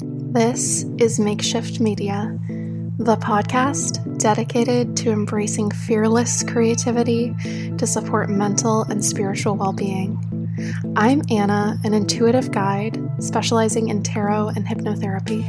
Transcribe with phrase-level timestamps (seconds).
[0.00, 2.36] This is Makeshift Media,
[2.98, 7.32] the podcast dedicated to embracing fearless creativity
[7.78, 10.18] to support mental and spiritual well being.
[10.96, 15.44] I'm Anna, an intuitive guide specializing in tarot and hypnotherapy.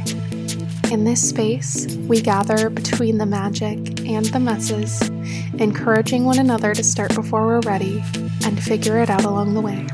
[0.92, 5.08] In this space, we gather between the magic and the messes,
[5.58, 8.00] encouraging one another to start before we're ready
[8.44, 9.88] and figure it out along the way.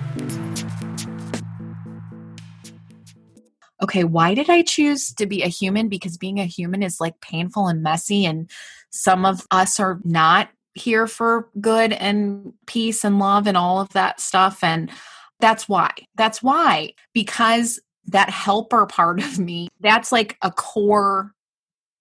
[3.92, 5.88] Okay, why did I choose to be a human?
[5.88, 8.50] Because being a human is like painful and messy, and
[8.90, 13.90] some of us are not here for good and peace and love and all of
[13.90, 14.64] that stuff.
[14.64, 14.90] And
[15.40, 15.90] that's why.
[16.14, 16.94] That's why.
[17.12, 21.32] Because that helper part of me, that's like a core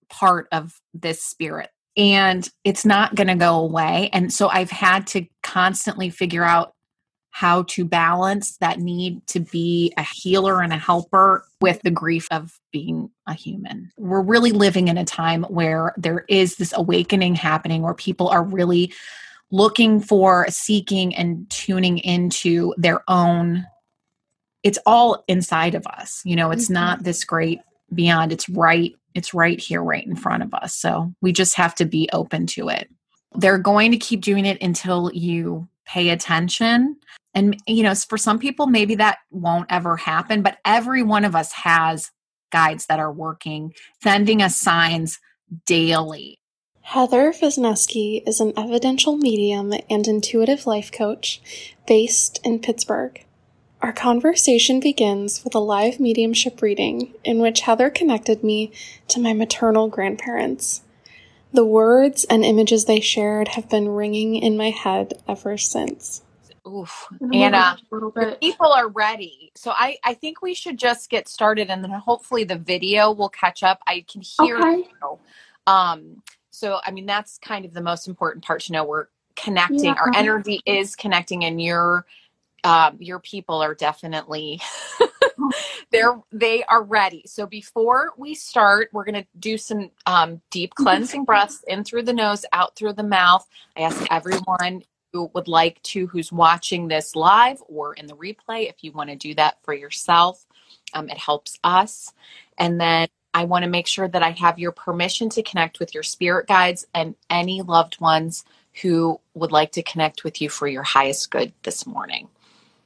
[0.08, 1.68] part of this spirit.
[1.94, 4.08] And it's not going to go away.
[4.14, 6.71] And so I've had to constantly figure out
[7.32, 12.28] how to balance that need to be a healer and a helper with the grief
[12.30, 13.90] of being a human.
[13.96, 18.44] We're really living in a time where there is this awakening happening where people are
[18.44, 18.92] really
[19.50, 23.66] looking for, seeking, and tuning into their own.
[24.62, 26.20] It's all inside of us.
[26.26, 26.74] You know, it's mm-hmm.
[26.74, 27.60] not this great
[27.94, 28.94] beyond, it's right.
[29.14, 30.74] It's right here, right in front of us.
[30.74, 32.90] So we just have to be open to it.
[33.34, 36.96] They're going to keep doing it until you pay attention
[37.34, 41.34] and, you know, for some people, maybe that won't ever happen, but every one of
[41.34, 42.10] us has
[42.50, 45.18] guides that are working, sending us signs
[45.66, 46.38] daily.
[46.82, 51.40] Heather Wisniewski is an evidential medium and intuitive life coach
[51.86, 53.24] based in Pittsburgh.
[53.80, 58.72] Our conversation begins with a live mediumship reading in which Heather connected me
[59.08, 60.82] to my maternal grandparents.
[61.52, 66.22] The words and images they shared have been ringing in my head ever since.
[66.66, 67.76] Oof, Anna,
[68.40, 69.50] people are ready.
[69.56, 73.28] So I, I think we should just get started and then hopefully the video will
[73.28, 73.80] catch up.
[73.86, 74.88] I can hear okay.
[75.02, 75.18] you.
[75.66, 78.84] Um, so, I mean, that's kind of the most important part to know.
[78.84, 79.94] We're connecting, yeah.
[79.94, 82.06] our energy is connecting and your,
[82.62, 84.60] um, your people are definitely,
[85.90, 87.24] they're, they are ready.
[87.26, 92.04] So before we start, we're going to do some, um, deep cleansing breaths in through
[92.04, 93.48] the nose, out through the mouth.
[93.76, 94.84] I ask everyone
[95.14, 99.16] would like to who's watching this live or in the replay if you want to
[99.16, 100.46] do that for yourself
[100.94, 102.12] um, it helps us.
[102.58, 105.94] And then i want to make sure that i have your permission to connect with
[105.94, 108.44] your spirit guides and any loved ones
[108.82, 112.28] who would like to connect with you for your highest good this morning.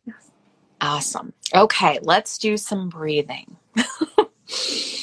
[0.05, 0.31] Yes.
[0.81, 1.33] awesome.
[1.53, 3.57] Okay let's do some breathing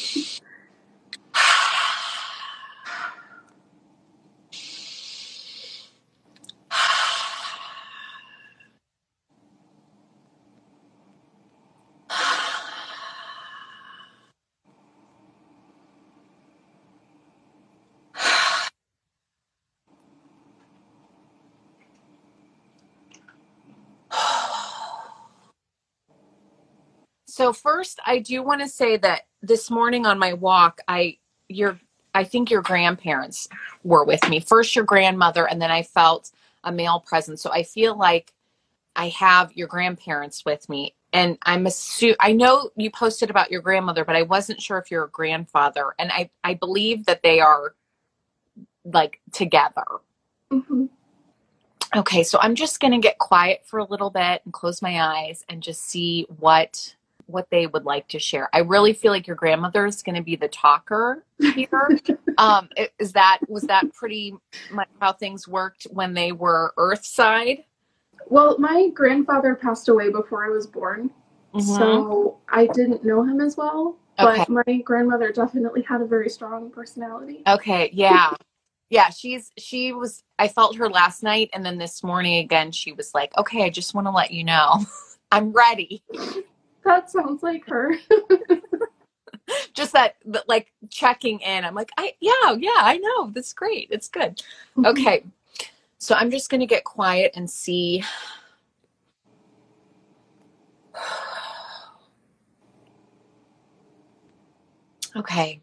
[27.43, 31.17] So first, I do want to say that this morning on my walk, I
[31.49, 31.77] your
[32.15, 33.49] I think your grandparents
[33.83, 34.39] were with me.
[34.39, 36.31] First your grandmother and then I felt
[36.63, 37.41] a male presence.
[37.41, 38.33] So I feel like
[38.95, 43.59] I have your grandparents with me and I'm assu- I know you posted about your
[43.59, 47.41] grandmother, but I wasn't sure if you're a grandfather and I I believe that they
[47.41, 47.75] are
[48.85, 49.83] like together.
[50.49, 50.85] Mm-hmm.
[51.93, 55.03] Okay, so I'm just going to get quiet for a little bit and close my
[55.03, 56.95] eyes and just see what
[57.27, 58.49] what they would like to share.
[58.53, 61.99] I really feel like your grandmother is going to be the talker here.
[62.37, 62.69] um,
[62.99, 64.35] is that was that pretty
[64.71, 67.65] much how things worked when they were Earthside?
[68.27, 71.11] Well, my grandfather passed away before I was born,
[71.53, 71.59] mm-hmm.
[71.59, 73.97] so I didn't know him as well.
[74.17, 77.41] But my grandmother definitely had a very strong personality.
[77.47, 78.31] Okay, yeah.
[78.89, 82.91] yeah, she's she was I felt her last night and then this morning again she
[82.91, 84.85] was like, "Okay, I just want to let you know
[85.31, 86.03] I'm ready."
[86.83, 87.95] That sounds like her.
[89.73, 90.15] Just that,
[90.47, 91.65] like checking in.
[91.65, 93.31] I'm like, I yeah, yeah, I know.
[93.31, 93.89] That's great.
[93.91, 94.37] It's good.
[94.77, 94.85] Mm-hmm.
[94.85, 95.25] Okay,
[95.97, 98.03] so I'm just gonna get quiet and see.
[105.15, 105.61] Okay.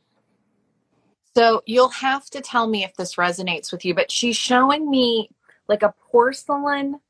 [1.37, 5.29] So you'll have to tell me if this resonates with you, but she's showing me
[5.67, 7.01] like a porcelain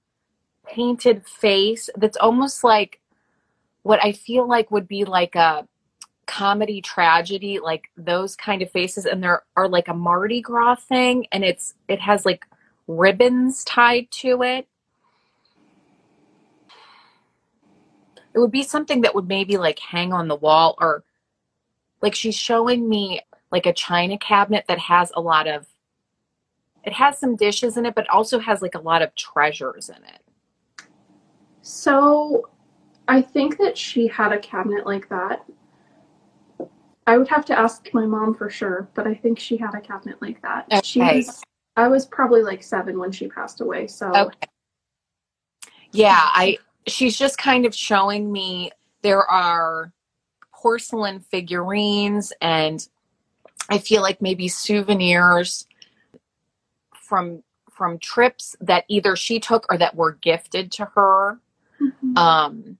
[0.67, 3.01] painted face that's almost like
[3.83, 5.67] what I feel like would be like a
[6.27, 11.27] comedy tragedy, like those kind of faces, and there are like a Mardi Gras thing,
[11.33, 12.45] and it's it has like
[12.87, 14.67] ribbons tied to it.
[18.35, 21.03] It would be something that would maybe like hang on the wall or
[22.03, 25.67] like she's showing me like a china cabinet that has a lot of
[26.85, 30.03] it has some dishes in it but also has like a lot of treasures in
[30.05, 30.87] it
[31.63, 32.49] so
[33.11, 35.45] i think that she had a cabinet like that
[37.07, 39.81] i would have to ask my mom for sure but i think she had a
[39.81, 40.81] cabinet like that okay.
[40.83, 41.43] she was
[41.77, 44.49] i was probably like seven when she passed away so okay.
[45.93, 48.71] yeah i she's just kind of showing me
[49.03, 49.93] there are
[50.53, 52.89] porcelain figurines and
[53.71, 55.67] I feel like maybe souvenirs
[56.93, 61.41] from from trips that either she took or that were gifted to her.
[61.81, 62.19] Mm-hmm.
[62.19, 62.79] Um,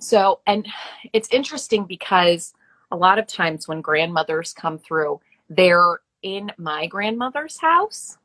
[0.00, 0.66] so, and
[1.12, 2.54] it's interesting because
[2.90, 8.16] a lot of times when grandmothers come through, they're in my grandmother's house,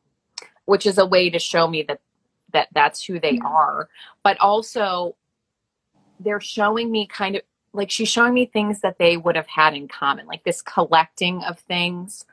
[0.65, 1.99] which is a way to show me that
[2.53, 3.45] that that's who they mm-hmm.
[3.45, 3.89] are.
[4.23, 5.17] But also,
[6.19, 7.41] they're showing me kind of
[7.73, 11.43] like she's showing me things that they would have had in common, like this collecting
[11.43, 12.25] of things.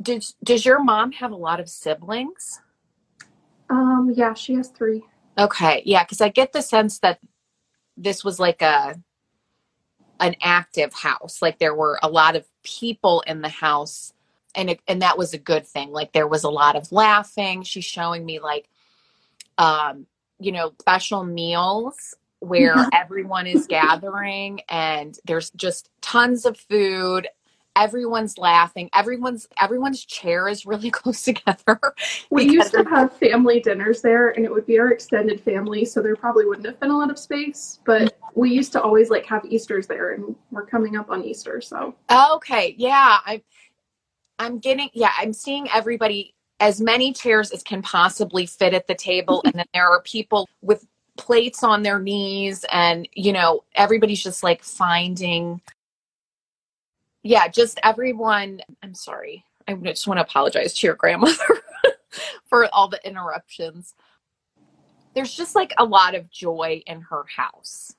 [0.00, 2.60] Does does your mom have a lot of siblings?
[3.70, 5.04] Um, yeah, she has three.
[5.38, 7.18] Okay, yeah, because I get the sense that
[7.98, 8.98] this was like a
[10.20, 11.42] an active house.
[11.42, 14.12] Like there were a lot of people in the house,
[14.54, 15.90] and it, and that was a good thing.
[15.90, 17.62] Like there was a lot of laughing.
[17.62, 18.68] She's showing me like,
[19.58, 20.06] um,
[20.38, 27.26] you know, special meals where everyone is gathering and there's just tons of food
[27.78, 28.90] everyone's laughing.
[28.94, 31.80] Everyone's everyone's chair is really close together
[32.30, 36.02] we used to have family dinners there and it would be our extended family so
[36.02, 39.24] there probably wouldn't have been a lot of space but we used to always like
[39.26, 41.94] have easters there and we're coming up on easter so.
[42.34, 43.42] Okay yeah i
[44.38, 48.94] i'm getting yeah i'm seeing everybody as many chairs as can possibly fit at the
[48.94, 50.86] table and then there are people with
[51.16, 55.60] plates on their knees and you know everybody's just like finding
[57.28, 59.44] yeah just everyone i'm sorry.
[59.68, 61.44] I just want to apologize to your grandmother
[62.46, 63.94] for all the interruptions.
[65.14, 67.94] There's just like a lot of joy in her house.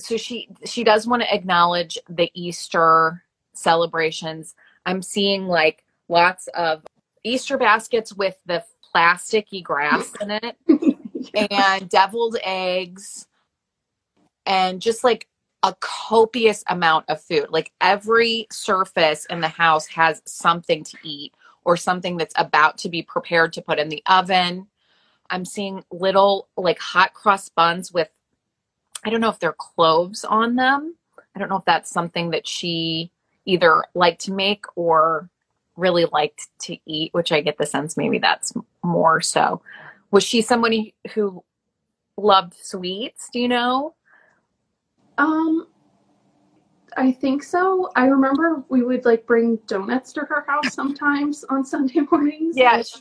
[0.00, 3.22] So she she does want to acknowledge the easter
[3.52, 4.54] celebrations.
[4.86, 6.82] I'm seeing like lots of
[7.24, 8.64] easter baskets with the
[8.94, 10.56] plasticky grass in it
[11.50, 13.26] and deviled eggs
[14.46, 15.28] and just like
[15.62, 17.46] a copious amount of food.
[17.50, 21.34] Like every surface in the house has something to eat
[21.64, 24.68] or something that's about to be prepared to put in the oven.
[25.30, 28.08] I'm seeing little like hot cross buns with
[29.04, 30.96] I don't know if they're cloves on them.
[31.34, 33.10] I don't know if that's something that she
[33.44, 35.28] either liked to make or
[35.76, 38.52] really liked to eat, which I get the sense maybe that's
[38.82, 39.62] more so.
[40.10, 41.44] Was she somebody who
[42.16, 43.28] loved sweets?
[43.32, 43.94] Do you know?
[45.18, 45.66] Um,
[46.96, 47.90] I think so.
[47.96, 52.56] I remember we would like bring donuts to her house sometimes on Sunday mornings.
[52.56, 52.82] Yeah.
[52.82, 53.00] She,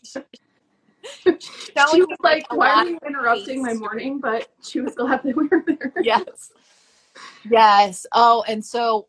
[1.23, 5.47] she was like, "Why are you interrupting my morning?" But she was glad that we
[5.47, 5.93] were there.
[6.03, 6.51] Yes.
[7.49, 8.05] Yes.
[8.11, 9.07] Oh, and so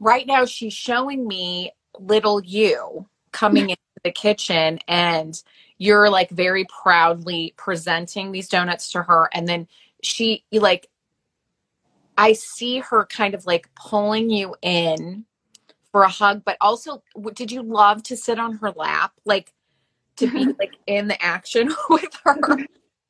[0.00, 5.42] right now she's showing me little you coming into the kitchen and
[5.78, 9.68] you're like very proudly presenting these donuts to her and then
[10.02, 10.88] she like
[12.16, 15.24] I see her kind of like pulling you in
[15.92, 17.02] for a hug but also
[17.34, 19.52] did you love to sit on her lap like
[20.16, 22.36] to be like in the action with her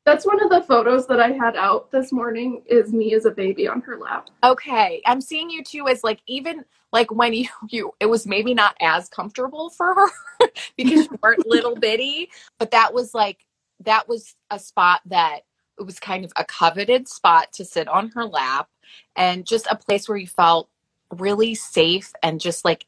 [0.04, 3.30] that's one of the photos that I had out this morning is me as a
[3.30, 4.28] baby on her lap.
[4.42, 5.00] Okay.
[5.06, 8.76] I'm seeing you too as like even like when you you it was maybe not
[8.80, 13.46] as comfortable for her because you weren't little bitty, but that was like
[13.80, 15.40] that was a spot that
[15.78, 18.68] it was kind of a coveted spot to sit on her lap
[19.16, 20.68] and just a place where you felt
[21.10, 22.86] really safe and just like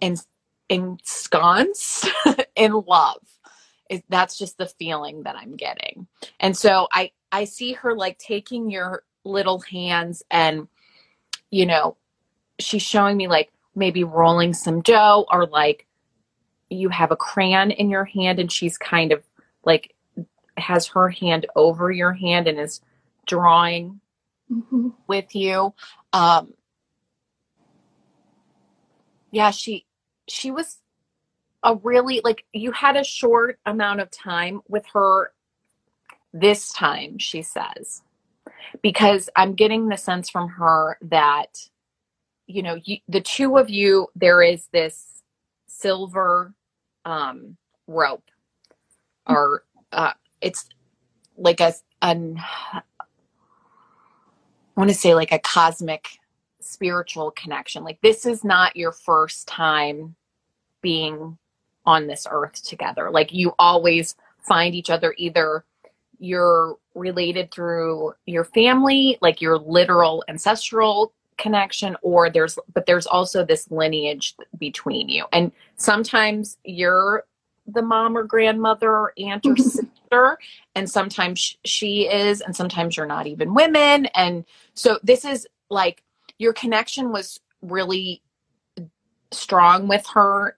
[0.00, 0.16] in
[0.68, 2.08] ensconced
[2.56, 3.18] in love
[3.92, 6.06] it, that's just the feeling that I'm getting.
[6.40, 10.66] And so I I see her like taking your little hands and
[11.50, 11.96] you know,
[12.58, 15.86] she's showing me like maybe rolling some dough or like
[16.70, 19.22] you have a crayon in your hand and she's kind of
[19.64, 19.94] like
[20.56, 22.80] has her hand over your hand and is
[23.26, 24.00] drawing
[24.50, 24.88] mm-hmm.
[25.06, 25.74] with you.
[26.12, 26.54] Um
[29.30, 29.86] yeah, she
[30.28, 30.78] she was
[31.62, 35.32] a really like you had a short amount of time with her
[36.32, 38.02] this time she says
[38.82, 41.68] because i'm getting the sense from her that
[42.46, 45.22] you know you, the two of you there is this
[45.66, 46.52] silver
[47.04, 47.56] um
[47.86, 48.30] rope
[49.26, 50.68] or uh it's
[51.36, 51.72] like a
[52.02, 52.38] an
[52.72, 52.82] I
[54.76, 56.18] want to say like a cosmic
[56.60, 57.84] spiritual connection.
[57.84, 60.14] Like this is not your first time
[60.80, 61.38] being
[61.84, 63.10] on this earth together.
[63.10, 65.64] Like you always find each other either
[66.22, 73.44] you're related through your family, like your literal ancestral connection or there's but there's also
[73.44, 75.24] this lineage between you.
[75.32, 77.24] And sometimes you're
[77.66, 79.56] the mom or grandmother or aunt or
[80.12, 80.38] sister
[80.74, 86.02] and sometimes she is and sometimes you're not even women and so this is like
[86.38, 88.22] your connection was really
[89.30, 90.56] strong with her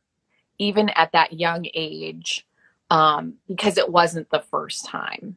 [0.59, 2.47] even at that young age
[2.91, 5.37] um, because it wasn't the first time.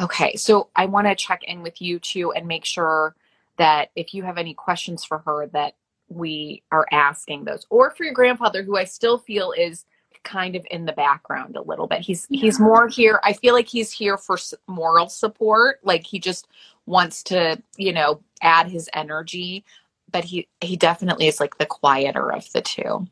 [0.00, 3.16] Okay so i want to check in with you too and make sure
[3.56, 5.74] that if you have any questions for her that
[6.08, 9.84] we are asking those or for your grandfather who i still feel is
[10.24, 12.00] kind of in the background a little bit.
[12.00, 12.40] He's yeah.
[12.42, 14.36] he's more here i feel like he's here for
[14.66, 16.48] moral support like he just
[16.86, 19.64] wants to you know add his energy
[20.10, 23.06] but he he definitely is like the quieter of the two.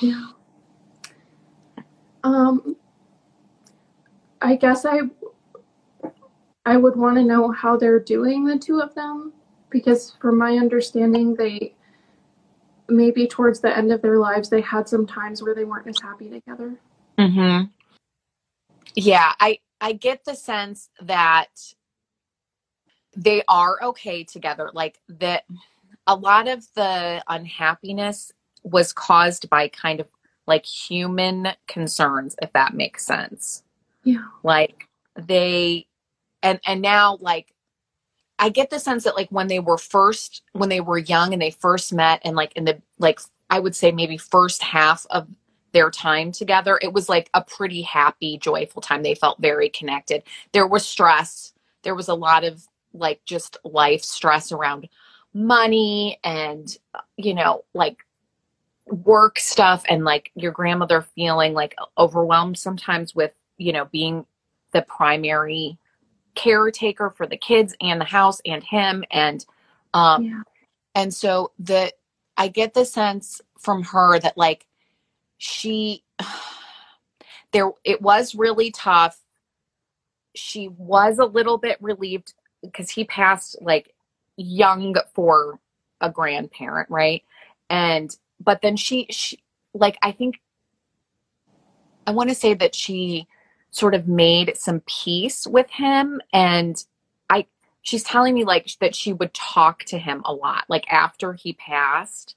[0.00, 0.28] Yeah.
[2.24, 2.76] Um
[4.42, 5.00] i guess i
[6.66, 9.32] i would want to know how they're doing the two of them
[9.70, 11.74] because from my understanding they
[12.88, 16.00] maybe towards the end of their lives they had some times where they weren't as
[16.00, 16.74] happy together.
[17.18, 17.64] Hmm
[18.96, 21.48] yeah i i get the sense that
[23.14, 25.44] they are okay together like that
[26.06, 30.08] a lot of the unhappiness was caused by kind of
[30.46, 33.64] like human concerns if that makes sense.
[34.04, 34.24] Yeah.
[34.44, 35.86] Like they
[36.42, 37.52] and and now like
[38.38, 41.40] I get the sense that like when they were first when they were young and
[41.40, 45.28] they first met and like in the like I would say maybe first half of
[45.72, 49.02] their time together it was like a pretty happy joyful time.
[49.02, 50.22] They felt very connected.
[50.52, 51.52] There was stress.
[51.82, 54.88] There was a lot of like just life stress around
[55.34, 56.76] money and
[57.16, 57.98] you know like
[58.86, 64.24] work stuff and like your grandmother feeling like overwhelmed sometimes with you know being
[64.72, 65.78] the primary
[66.36, 69.44] caretaker for the kids and the house and him and
[69.94, 70.42] um yeah.
[70.94, 71.90] and so the
[72.36, 74.66] i get the sense from her that like
[75.38, 76.04] she
[77.52, 79.18] there it was really tough
[80.34, 83.94] she was a little bit relieved because he passed like
[84.36, 85.58] young for
[86.02, 87.24] a grandparent right
[87.70, 89.38] and but then she she
[89.72, 90.38] like i think
[92.06, 93.26] i want to say that she
[93.76, 96.20] sort of made some peace with him.
[96.32, 96.82] And
[97.30, 97.46] i
[97.82, 101.52] she's telling me like that she would talk to him a lot like after he
[101.54, 102.34] passed.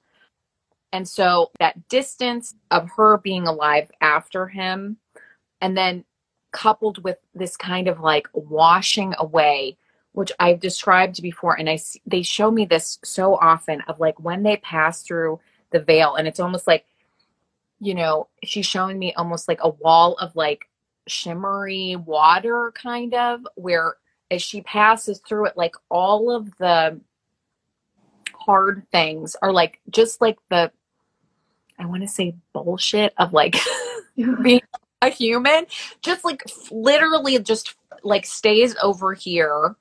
[0.91, 4.97] And so that distance of her being alive after him
[5.61, 6.03] and then
[6.51, 9.77] coupled with this kind of like washing away
[10.13, 14.41] which I've described before and I they show me this so often of like when
[14.41, 15.39] they pass through
[15.71, 16.85] the veil and it's almost like
[17.79, 20.68] you know she's showing me almost like a wall of like
[21.09, 23.95] shimmery water kind of where
[24.31, 26.99] as she passes through it like all of the
[28.33, 30.71] hard things are like just like the
[31.77, 33.57] i want to say bullshit of like
[34.41, 34.61] being
[35.01, 35.65] a human
[36.01, 39.75] just like literally just like stays over here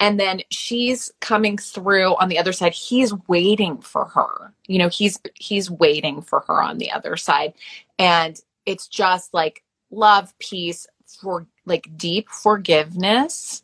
[0.00, 2.72] and then she's coming through on the other side.
[2.72, 7.54] He's waiting for her you know he's he's waiting for her on the other side
[7.98, 9.63] and it's just like
[9.94, 10.86] love, peace,
[11.20, 13.62] for like deep forgiveness.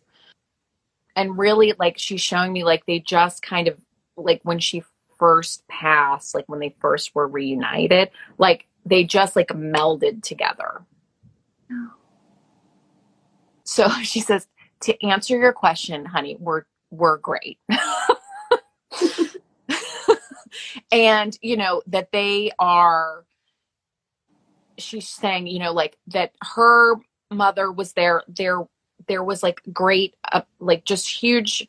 [1.17, 3.77] And really, like, she's showing me, like, they just kind of,
[4.17, 4.85] like, when she
[5.19, 10.83] first passed, like, when they first were reunited, like, they just, like, melded together.
[13.65, 14.47] So she says,
[14.81, 17.59] to answer your question, honey, we're, we're great.
[20.93, 23.25] and, you know, that they are,
[24.83, 26.97] she's saying, you know, like that her
[27.31, 28.23] mother was there.
[28.29, 28.67] There,
[29.09, 31.69] there was like great, uh, like just huge,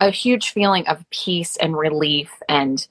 [0.00, 2.86] a huge feeling of peace and relief and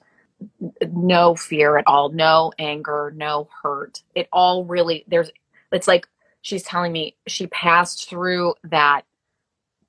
[0.92, 4.02] no fear at all, no anger, no hurt.
[4.14, 5.30] It all really there's.
[5.72, 6.06] It's like
[6.42, 9.02] she's telling me she passed through that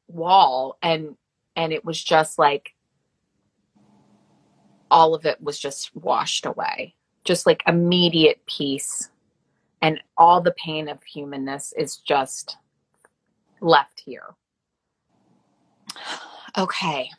[0.07, 1.15] wall and
[1.55, 2.73] and it was just like
[4.89, 9.09] all of it was just washed away just like immediate peace
[9.81, 12.57] and all the pain of humanness is just
[13.61, 14.35] left here.
[16.57, 17.09] Okay.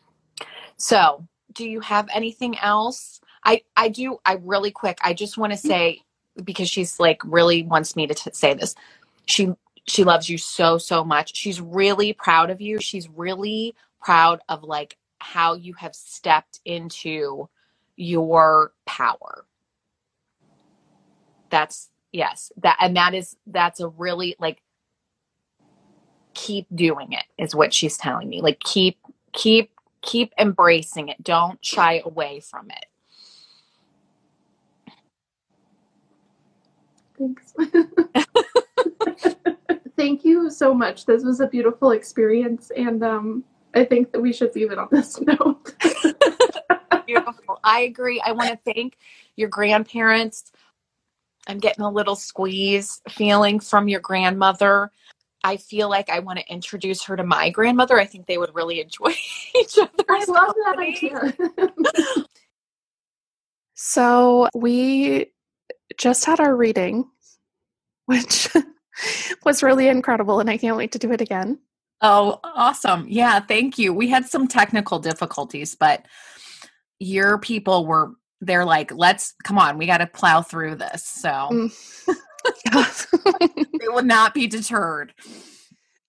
[0.77, 3.21] So, do you have anything else?
[3.45, 4.99] I I do I really quick.
[5.03, 5.69] I just want to mm-hmm.
[5.69, 6.03] say
[6.45, 8.75] because she's like really wants me to t- say this.
[9.27, 9.55] She
[9.91, 14.63] she loves you so so much she's really proud of you she's really proud of
[14.63, 17.49] like how you have stepped into
[17.97, 19.45] your power
[21.51, 24.63] that's yes that and that is that's a really like
[26.35, 28.41] keep doing it is what she's telling me.
[28.41, 28.99] Like keep
[29.33, 29.71] keep
[30.03, 31.23] keep embracing it.
[31.23, 32.87] Don't shy away from it.
[37.19, 37.53] Thanks.
[39.97, 41.05] Thank you so much.
[41.05, 44.89] This was a beautiful experience and um i think that we should leave it on
[44.91, 45.75] this note.
[47.07, 47.61] Beautiful.
[47.63, 48.21] I agree.
[48.25, 48.97] I want to thank
[49.37, 50.51] your grandparents
[51.47, 54.91] I'm getting a little squeeze feeling from your grandmother.
[55.43, 57.99] I feel like I want to introduce her to my grandmother.
[57.99, 59.15] I think they would really enjoy
[59.59, 60.05] each other.
[60.09, 62.25] I love that idea.
[63.75, 65.33] so we
[65.97, 67.09] just had our reading,
[68.07, 68.49] which
[69.45, 71.59] was really incredible, and I can't wait to do it again.
[72.03, 73.07] Oh, awesome.
[73.09, 73.93] Yeah, thank you.
[73.93, 76.07] We had some technical difficulties, but
[76.99, 81.05] your people were they're like, let's come on, we got to plow through this.
[81.05, 81.73] So mm.
[83.79, 85.13] they will not be deterred.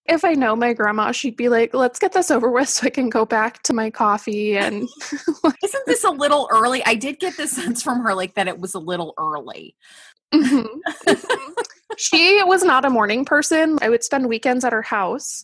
[0.05, 2.89] If I know my grandma, she'd be like, let's get this over with so I
[2.89, 4.57] can go back to my coffee.
[4.57, 4.87] And
[5.63, 6.83] isn't this a little early?
[6.85, 9.75] I did get the sense from her like that it was a little early.
[10.33, 11.13] Mm-hmm.
[11.97, 13.77] she was not a morning person.
[13.81, 15.43] I would spend weekends at her house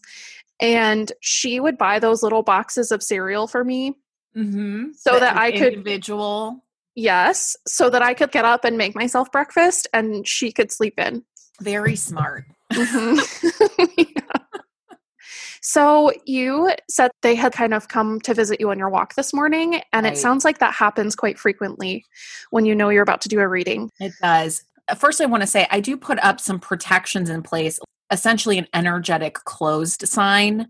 [0.59, 3.93] and she would buy those little boxes of cereal for me
[4.35, 4.87] mm-hmm.
[4.95, 6.63] so the that I could individual
[6.97, 10.95] Yes, so that I could get up and make myself breakfast and she could sleep
[10.97, 11.23] in.
[11.61, 12.45] Very smart.
[12.73, 13.85] Mm-hmm.
[13.97, 14.37] yeah.
[15.61, 19.31] So you said they had kind of come to visit you on your walk this
[19.31, 20.13] morning, and right.
[20.13, 22.03] it sounds like that happens quite frequently
[22.49, 23.91] when you know you're about to do a reading.
[23.99, 24.63] It does.
[24.97, 28.67] First, I want to say I do put up some protections in place, essentially an
[28.73, 30.67] energetic closed sign,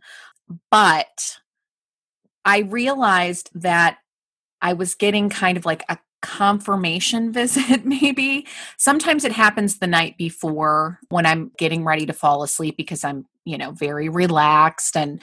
[0.71, 1.37] but
[2.43, 3.99] I realized that
[4.61, 8.47] I was getting kind of like a confirmation visit, maybe.
[8.77, 13.25] Sometimes it happens the night before when I'm getting ready to fall asleep because I'm,
[13.45, 15.21] you know, very relaxed and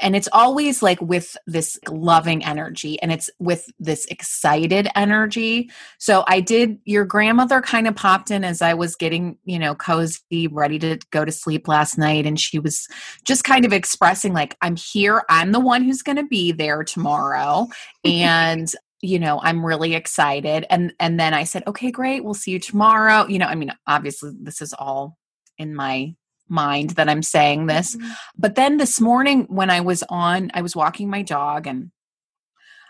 [0.00, 5.70] and it's always like with this loving energy and it's with this excited energy.
[5.98, 9.74] So i did your grandmother kind of popped in as i was getting you know
[9.74, 12.88] cozy ready to go to sleep last night and she was
[13.24, 15.22] just kind of expressing like i'm here.
[15.28, 17.68] I'm the one who's going to be there tomorrow.
[18.02, 22.50] And you know i'm really excited and and then i said okay great we'll see
[22.50, 25.16] you tomorrow you know i mean obviously this is all
[25.58, 26.14] in my
[26.48, 28.10] mind that i'm saying this mm-hmm.
[28.36, 31.90] but then this morning when i was on i was walking my dog and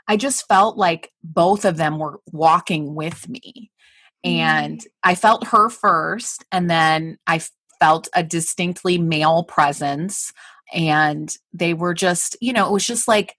[0.09, 3.71] i just felt like both of them were walking with me
[4.25, 5.11] and mm-hmm.
[5.11, 7.41] i felt her first and then i
[7.79, 10.33] felt a distinctly male presence
[10.73, 13.37] and they were just you know it was just like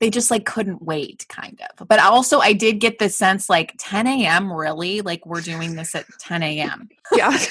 [0.00, 1.86] they just like couldn't wait kind of.
[1.86, 5.02] But also i did get the sense like 10 a.m really?
[5.02, 7.38] Like we're doing this at 10 a.m yeah.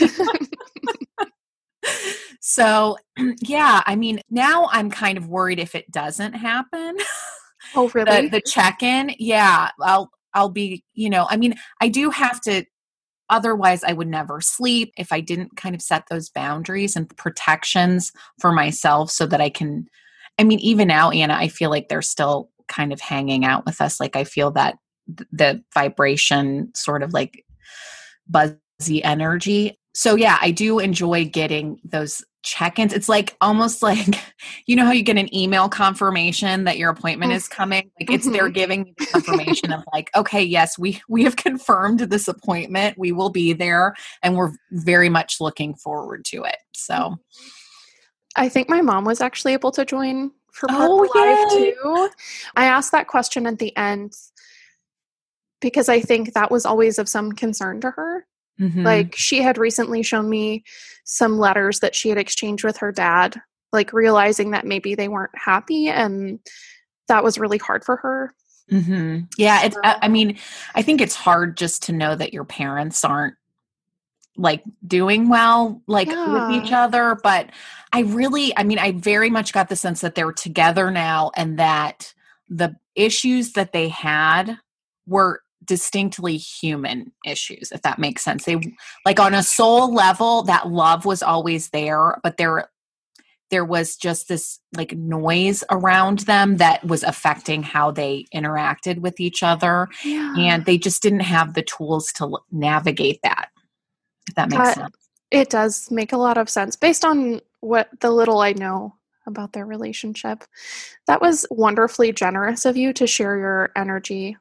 [2.42, 2.98] So
[3.42, 6.98] yeah i mean now i'm kind of worried if it doesn't happen.
[7.76, 8.24] Oh really?
[8.24, 12.66] the, the check-in yeah i'll i'll be you know i mean i do have to
[13.30, 18.12] otherwise i would never sleep if i didn't kind of set those boundaries and protections
[18.40, 19.88] for myself so that i can
[20.40, 23.82] I mean, even now, Anna, I feel like they're still kind of hanging out with
[23.82, 24.00] us.
[24.00, 24.78] Like I feel that
[25.32, 27.44] the vibration sort of like
[28.28, 29.78] buzzy energy.
[29.94, 32.94] So yeah, I do enjoy getting those check-ins.
[32.94, 34.16] It's like almost like
[34.66, 37.92] you know how you get an email confirmation that your appointment is coming.
[38.00, 38.34] Like it's mm-hmm.
[38.34, 42.98] they're giving me the confirmation of like, okay, yes, we we have confirmed this appointment.
[42.98, 46.58] We will be there and we're very much looking forward to it.
[46.74, 47.18] So
[48.36, 52.10] I think my mom was actually able to join for part oh, live too.
[52.56, 54.14] I asked that question at the end
[55.62, 58.26] because I think that was always of some concern to her.
[58.60, 58.84] Mm-hmm.
[58.84, 60.64] Like she had recently shown me
[61.06, 65.38] some letters that she had exchanged with her dad, like realizing that maybe they weren't
[65.38, 66.40] happy and
[67.08, 68.34] that was really hard for her.
[68.72, 69.22] Mm-hmm.
[69.38, 69.78] Yeah, it's.
[69.84, 70.38] I mean,
[70.76, 73.34] I think it's hard just to know that your parents aren't
[74.40, 76.50] like doing well like yeah.
[76.50, 77.50] with each other but
[77.94, 81.60] i really i mean i very much got the sense that they're together now and
[81.60, 82.14] that
[82.50, 84.58] the issues that they had
[85.06, 88.60] were distinctly human issues if that makes sense they
[89.06, 92.70] like on a soul level that love was always there but there
[93.52, 99.20] there was just this like noise around them that was affecting how they interacted with
[99.20, 100.34] each other yeah.
[100.38, 103.50] and they just didn't have the tools to navigate that
[104.28, 104.96] if that makes sense.
[105.32, 108.96] It does make a lot of sense based on what the little I know
[109.28, 110.44] about their relationship.
[111.06, 114.38] That was wonderfully generous of you to share your energy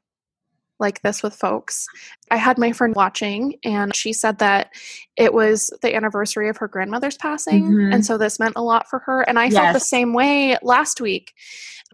[0.81, 1.87] like this with folks.
[2.31, 4.71] I had my friend watching, and she said that
[5.17, 7.65] it was the anniversary of her grandmother's passing.
[7.65, 7.93] Mm-hmm.
[7.93, 9.23] And so this meant a lot for her.
[9.23, 9.55] And I yes.
[9.55, 11.35] felt the same way last week,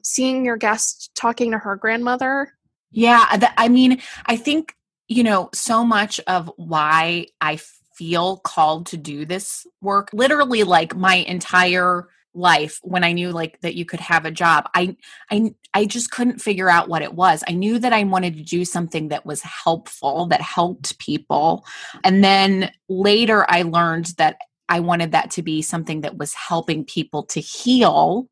[0.02, 2.52] seeing your guest talking to her grandmother.
[2.92, 3.24] Yeah.
[3.56, 4.76] I mean, I think,
[5.14, 7.58] you know, so much of why I
[7.94, 13.60] feel called to do this work, literally, like my entire life when i knew like
[13.60, 14.96] that you could have a job i
[15.30, 17.44] i i just couldn't figure out what it was.
[17.46, 21.64] I knew that i wanted to do something that was helpful that helped people.
[22.02, 26.84] And then later i learned that I wanted that to be something that was helping
[26.84, 28.28] people to heal.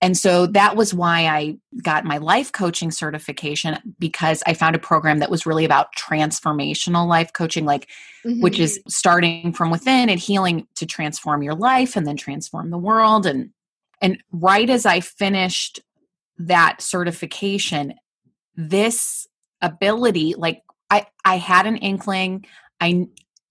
[0.00, 4.80] And so that was why I got my life coaching certification because I found a
[4.80, 7.88] program that was really about transformational life coaching, like,
[8.26, 8.40] mm-hmm.
[8.40, 12.78] which is starting from within and healing to transform your life and then transform the
[12.78, 13.24] world.
[13.24, 13.50] And,
[14.02, 15.80] and right as I finished
[16.38, 17.94] that certification,
[18.56, 19.28] this
[19.62, 22.44] ability, like, I, I had an inkling.
[22.80, 23.06] I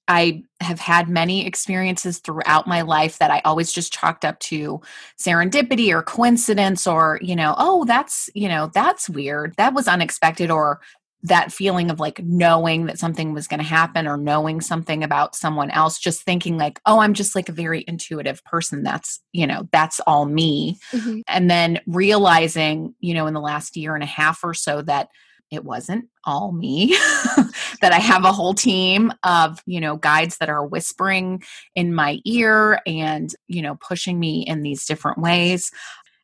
[0.08, 4.82] I have had many experiences throughout my life that I always just chalked up to
[5.20, 9.56] serendipity or coincidence or, you know, oh, that's, you know, that's weird.
[9.58, 10.80] That was unexpected or
[11.26, 15.36] that feeling of like knowing that something was going to happen or knowing something about
[15.36, 19.48] someone else just thinking like oh i'm just like a very intuitive person that's you
[19.48, 21.22] know that's all me mm-hmm.
[21.28, 25.10] and then realizing you know in the last year and a half or so that
[25.56, 26.88] it wasn't all me
[27.82, 31.42] that i have a whole team of you know guides that are whispering
[31.76, 35.72] in my ear and you know pushing me in these different ways.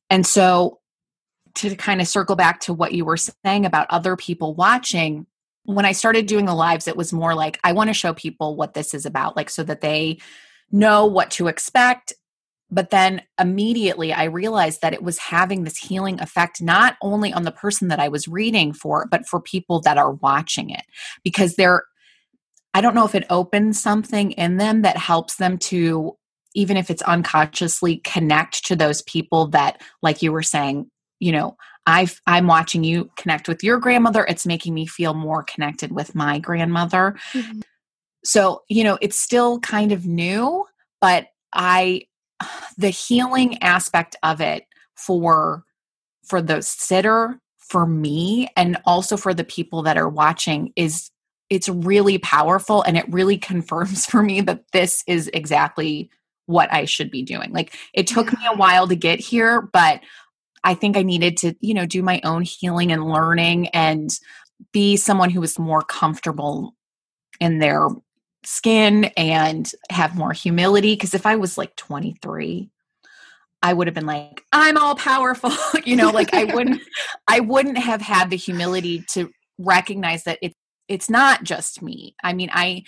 [0.10, 0.80] And so
[1.56, 5.26] to kind of circle back to what you were saying about other people watching
[5.65, 8.56] when i started doing the lives it was more like i want to show people
[8.56, 10.17] what this is about like so that they
[10.72, 12.13] know what to expect
[12.71, 17.43] but then immediately I realized that it was having this healing effect, not only on
[17.43, 20.84] the person that I was reading for, but for people that are watching it.
[21.23, 21.84] Because they're,
[22.73, 26.17] I don't know if it opens something in them that helps them to,
[26.55, 31.57] even if it's unconsciously, connect to those people that, like you were saying, you know,
[31.88, 34.25] i am watching you connect with your grandmother.
[34.29, 37.15] It's making me feel more connected with my grandmother.
[37.34, 37.62] Mm-hmm.
[38.23, 40.65] So, you know, it's still kind of new,
[41.01, 42.03] but I
[42.77, 45.63] the healing aspect of it for
[46.23, 51.10] for the sitter for me and also for the people that are watching is
[51.49, 56.10] it's really powerful and it really confirms for me that this is exactly
[56.45, 57.51] what I should be doing.
[57.54, 60.01] Like it took me a while to get here, but
[60.63, 64.10] I think I needed to, you know, do my own healing and learning and
[64.71, 66.75] be someone who was more comfortable
[67.39, 67.88] in their
[68.43, 70.93] skin and have more humility.
[70.93, 72.69] Because if I was like 23,
[73.63, 75.51] I would have been like, I'm all powerful.
[75.86, 76.82] you know, like I wouldn't
[77.27, 80.54] I wouldn't have had the humility to recognize that it
[80.88, 82.15] it's not just me.
[82.23, 82.84] I mean, I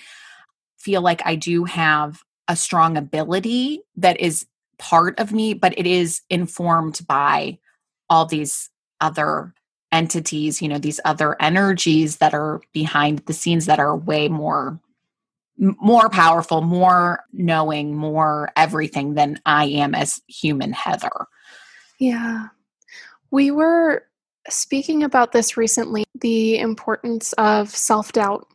[0.77, 4.45] feel like I do have a strong ability that is
[4.77, 7.57] part of me, but it is informed by
[8.09, 9.53] all these other
[9.93, 14.79] entities, you know, these other energies that are behind the scenes that are way more
[15.57, 21.27] more powerful, more knowing, more everything than I am as human Heather.
[21.99, 22.47] Yeah.
[23.31, 24.03] We were
[24.49, 28.47] speaking about this recently the importance of self doubt.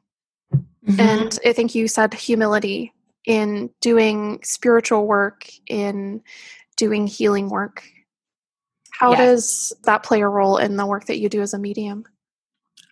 [0.52, 1.00] Mm-hmm.
[1.00, 2.92] And I think you said humility
[3.26, 6.22] in doing spiritual work, in
[6.76, 7.84] doing healing work.
[8.92, 9.18] How yes.
[9.18, 12.04] does that play a role in the work that you do as a medium?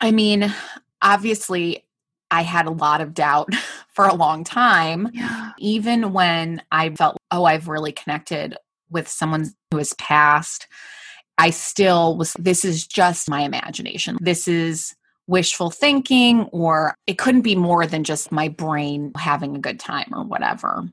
[0.01, 0.53] I mean,
[1.01, 1.86] obviously,
[2.31, 3.51] I had a lot of doubt
[3.89, 5.11] for a long time.
[5.13, 5.53] Yeah.
[5.59, 8.57] Even when I felt, oh, I've really connected
[8.91, 10.67] with someone who has passed,
[11.39, 14.17] I still was, this is just my imagination.
[14.21, 14.95] This is
[15.27, 20.09] wishful thinking, or it couldn't be more than just my brain having a good time
[20.13, 20.89] or whatever.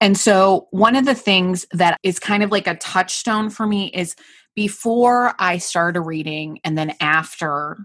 [0.00, 3.86] And so, one of the things that is kind of like a touchstone for me
[3.94, 4.16] is
[4.54, 7.78] before I start a reading and then after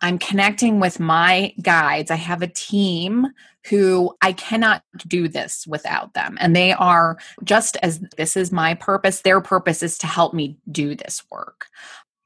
[0.00, 2.10] I'm connecting with my guides.
[2.10, 3.26] I have a team
[3.68, 6.38] who I cannot do this without them.
[6.40, 10.58] And they are just as this is my purpose, their purpose is to help me
[10.70, 11.66] do this work.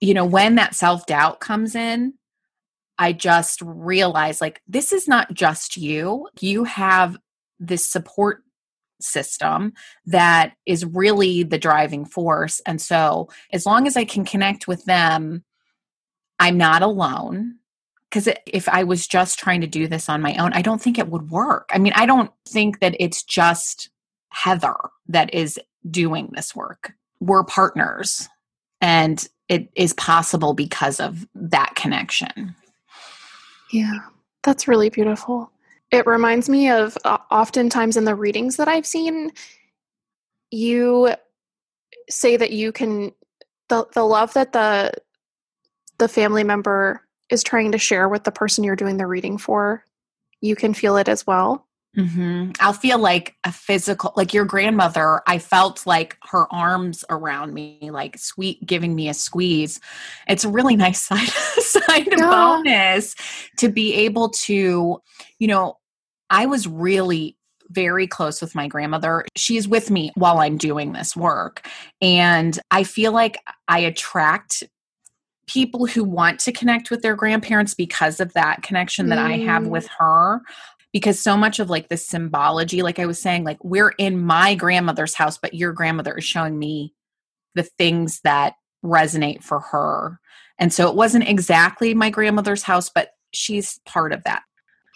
[0.00, 2.14] You know, when that self doubt comes in,
[2.98, 6.28] I just realize like, this is not just you.
[6.40, 7.16] You have
[7.58, 8.42] this support
[9.00, 9.72] system
[10.06, 12.61] that is really the driving force.
[12.66, 15.42] And so, as long as I can connect with them,
[16.38, 17.58] I'm not alone
[18.12, 20.98] because if I was just trying to do this on my own, I don't think
[20.98, 21.70] it would work.
[21.72, 23.88] I mean, I don't think that it's just
[24.29, 24.77] Heather
[25.09, 25.59] that is
[25.90, 26.92] doing this work.
[27.20, 28.29] We're partners,
[28.83, 32.55] and it is possible because of that connection.
[33.72, 34.01] Yeah,
[34.42, 35.51] that's really beautiful.
[35.90, 39.31] It reminds me of uh, oftentimes in the readings that I've seen,
[40.51, 41.14] you
[42.11, 43.12] say that you can
[43.70, 44.92] the the love that the
[45.96, 47.01] the family member
[47.33, 49.85] is trying to share with the person you're doing the reading for,
[50.40, 51.66] you can feel it as well.
[51.97, 52.53] Mm-hmm.
[52.61, 55.21] I'll feel like a physical, like your grandmother.
[55.27, 59.79] I felt like her arms around me, like sweet, giving me a squeeze.
[60.27, 62.31] It's a really nice side side yeah.
[62.31, 63.14] bonus
[63.59, 65.01] to be able to,
[65.38, 65.79] you know.
[66.31, 67.37] I was really
[67.68, 69.27] very close with my grandmother.
[69.37, 71.68] She's with me while I'm doing this work,
[72.01, 74.64] and I feel like I attract
[75.46, 79.33] people who want to connect with their grandparents because of that connection that mm.
[79.33, 79.96] I have with mm.
[79.98, 80.42] her
[80.92, 84.55] because so much of like the symbology like I was saying like we're in my
[84.55, 86.94] grandmother's house but your grandmother is showing me
[87.55, 90.20] the things that resonate for her
[90.59, 94.42] and so it wasn't exactly my grandmother's house but she's part of that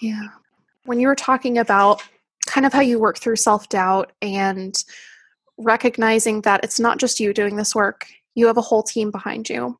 [0.01, 0.29] yeah
[0.85, 2.03] when you were talking about
[2.47, 4.85] kind of how you work through self-doubt and
[5.59, 9.49] recognizing that it's not just you doing this work you have a whole team behind
[9.49, 9.79] you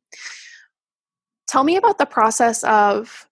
[1.47, 3.27] Tell me about the process of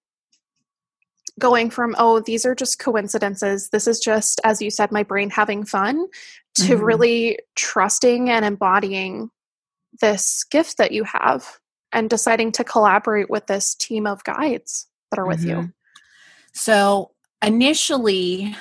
[1.40, 3.70] going from, oh, these are just coincidences.
[3.70, 6.08] This is just, as you said, my brain having fun,
[6.56, 6.84] to mm-hmm.
[6.84, 9.30] really trusting and embodying
[10.00, 11.60] this gift that you have
[11.92, 15.62] and deciding to collaborate with this team of guides that are with mm-hmm.
[15.62, 15.74] you.
[16.54, 18.56] So initially,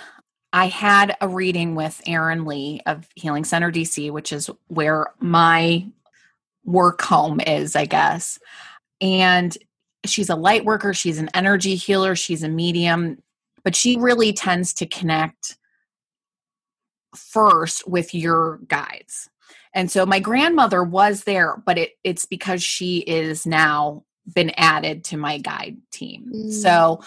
[0.53, 5.87] I had a reading with Erin Lee of Healing Center DC, which is where my
[6.65, 8.39] work home is, I guess
[9.01, 9.57] and
[10.07, 13.23] she's a light worker, she's an energy healer, she's a medium,
[13.63, 15.57] but she really tends to connect
[17.17, 19.29] first with your guides.
[19.75, 25.05] And so my grandmother was there, but it, it's because she is now been added
[25.05, 26.31] to my guide team.
[26.33, 26.53] Mm.
[26.53, 27.03] So,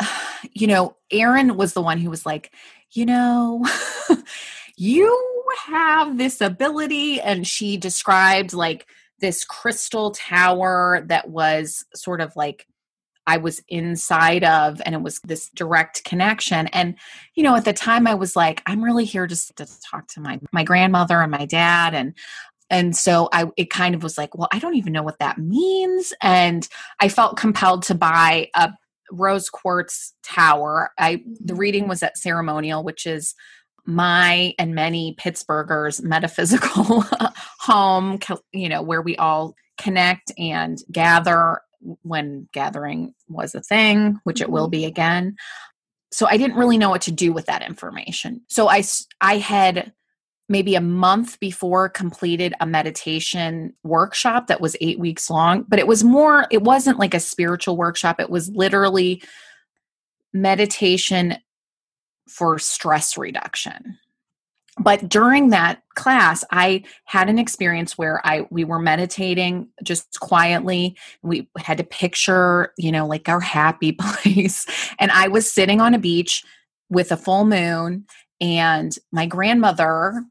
[0.52, 2.52] you know, Erin was the one who was like,
[2.92, 3.66] you know,
[4.76, 7.20] you have this ability.
[7.20, 8.86] And she described like
[9.20, 12.66] this crystal tower that was sort of like
[13.26, 16.66] I was inside of, and it was this direct connection.
[16.68, 16.94] And,
[17.34, 20.20] you know, at the time I was like, I'm really here just to talk to
[20.20, 21.94] my my grandmother and my dad.
[21.94, 22.14] And
[22.70, 25.38] and so I it kind of was like, well, I don't even know what that
[25.38, 26.12] means.
[26.20, 26.68] And
[27.00, 28.72] I felt compelled to buy a
[29.10, 30.90] rose quartz tower.
[30.98, 31.56] I the mm-hmm.
[31.56, 33.34] reading was at ceremonial, which is
[33.86, 37.04] my and many Pittsburghers metaphysical
[37.60, 38.18] home,
[38.52, 41.60] you know, where we all connect and gather
[42.02, 44.70] when gathering was a thing, which it will mm-hmm.
[44.70, 45.36] be again.
[46.10, 48.40] So I didn't really know what to do with that information.
[48.48, 48.82] So I
[49.20, 49.92] I had
[50.48, 55.86] maybe a month before completed a meditation workshop that was 8 weeks long, but it
[55.86, 59.22] was more it wasn't like a spiritual workshop, it was literally
[60.32, 61.36] meditation
[62.28, 63.98] for stress reduction.
[64.78, 70.96] But during that class i had an experience where i we were meditating just quietly.
[71.22, 74.66] We had to picture you know like our happy place.
[74.98, 76.42] And i was sitting on a beach
[76.90, 78.06] with a full moon
[78.40, 80.24] and my grandmother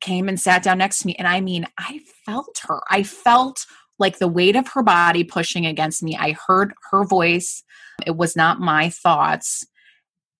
[0.00, 2.80] came and sat down next to me and i mean i felt her.
[2.90, 3.66] I felt
[3.98, 6.16] like the weight of her body pushing against me.
[6.16, 7.62] I heard her voice.
[8.06, 9.64] It was not my thoughts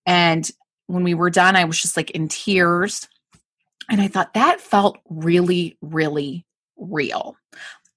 [0.06, 0.50] and
[0.86, 3.08] when we were done, I was just like in tears.
[3.90, 7.36] And I thought that felt really, really real.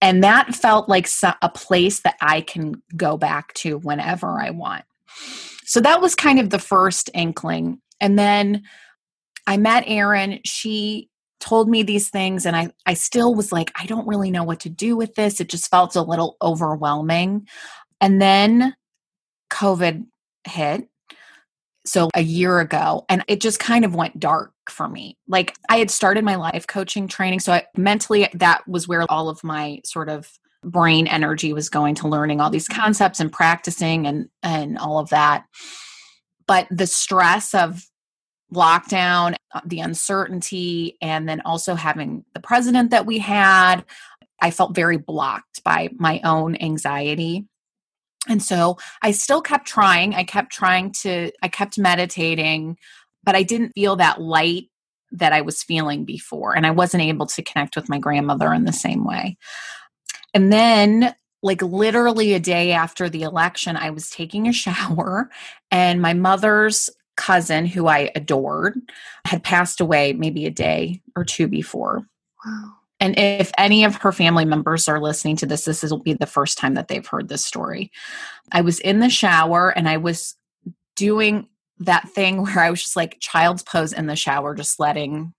[0.02, 1.08] And that felt like
[1.42, 4.86] a place that I can go back to whenever I want.
[5.66, 7.82] So that was kind of the first inkling.
[8.00, 8.64] And then
[9.48, 10.40] I met Erin.
[10.46, 14.44] She told me these things, and I, I still was like, I don't really know
[14.44, 15.40] what to do with this.
[15.40, 17.48] It just felt a little overwhelming.
[18.02, 18.76] And then
[19.52, 20.06] COVID
[20.46, 20.88] hit
[21.88, 25.18] so a year ago and it just kind of went dark for me.
[25.28, 29.30] Like i had started my life coaching training so I, mentally that was where all
[29.30, 30.30] of my sort of
[30.64, 35.10] brain energy was going to learning all these concepts and practicing and and all of
[35.10, 35.46] that.
[36.48, 37.84] But the stress of
[38.54, 43.84] lockdown uh, the uncertainty and then also having the president that we had
[44.42, 47.46] i felt very blocked by my own anxiety
[48.28, 50.16] and so I still kept trying.
[50.16, 52.78] I kept trying to, I kept meditating,
[53.24, 54.66] but I didn't feel that light
[55.12, 56.56] that I was feeling before.
[56.56, 59.38] And I wasn't able to connect with my grandmother in the same way.
[60.34, 65.30] And then like literally a day after the election, I was taking a shower
[65.72, 68.80] and my mother's cousin, who I adored,
[69.26, 72.08] had passed away maybe a day or two before.
[72.46, 72.77] Wow.
[73.00, 76.26] And if any of her family members are listening to this, this will be the
[76.26, 77.92] first time that they've heard this story.
[78.52, 80.36] I was in the shower and I was
[80.96, 81.48] doing
[81.80, 85.34] that thing where I was just like child's pose in the shower, just letting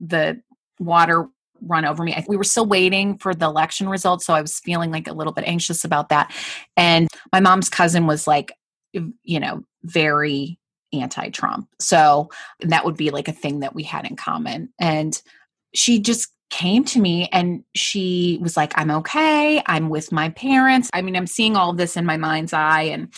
[0.00, 0.40] the
[0.78, 1.26] water
[1.60, 2.22] run over me.
[2.28, 5.32] We were still waiting for the election results, so I was feeling like a little
[5.32, 6.34] bit anxious about that.
[6.76, 8.52] And my mom's cousin was like,
[8.92, 10.58] you know, very
[10.92, 11.68] anti Trump.
[11.80, 12.28] So
[12.60, 14.72] that would be like a thing that we had in common.
[14.78, 15.20] And
[15.74, 19.60] she just came to me and she was like, I'm okay.
[19.66, 20.88] I'm with my parents.
[20.94, 23.12] I mean, I'm seeing all of this in my mind's eye and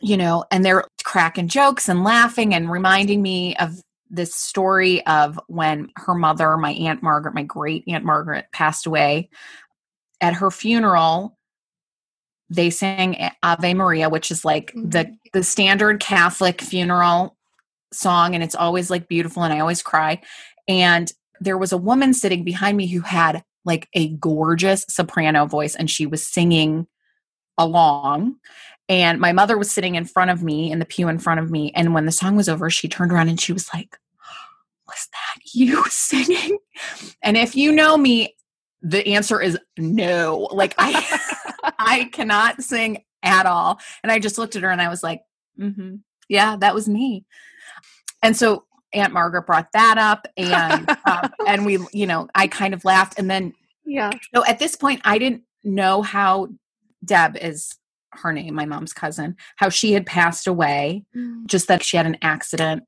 [0.00, 3.74] you know, and they're cracking jokes and laughing and reminding me of
[4.08, 9.28] this story of when her mother, my Aunt Margaret, my great Aunt Margaret, passed away.
[10.20, 11.36] At her funeral,
[12.48, 14.90] they sang Ave Maria, which is like mm-hmm.
[14.90, 17.36] the the standard Catholic funeral
[17.92, 20.22] song, and it's always like beautiful, and I always cry.
[20.66, 25.74] And there was a woman sitting behind me who had like a gorgeous soprano voice,
[25.74, 26.86] and she was singing
[27.58, 28.36] along.
[28.88, 31.50] And my mother was sitting in front of me in the pew in front of
[31.50, 31.72] me.
[31.76, 33.98] And when the song was over, she turned around and she was like,
[34.86, 36.58] Was that you singing?
[37.22, 38.34] And if you know me,
[38.82, 40.48] the answer is no.
[40.52, 41.20] Like I
[41.78, 43.80] I cannot sing at all.
[44.02, 45.22] And I just looked at her and I was like,
[45.58, 45.96] mm-hmm,
[46.28, 47.24] yeah, that was me.
[48.22, 52.74] And so Aunt Margaret brought that up and um, and we, you know, I kind
[52.74, 53.18] of laughed.
[53.18, 54.10] And then yeah.
[54.34, 56.48] So at this point I didn't know how
[57.04, 57.76] Deb is
[58.12, 61.46] her name, my mom's cousin, how she had passed away, mm.
[61.46, 62.84] just that she had an accident.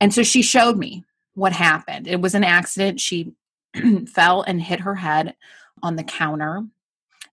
[0.00, 1.04] And so she showed me
[1.34, 2.06] what happened.
[2.06, 3.00] It was an accident.
[3.00, 3.32] She
[4.06, 5.34] fell and hit her head
[5.82, 6.62] on the counter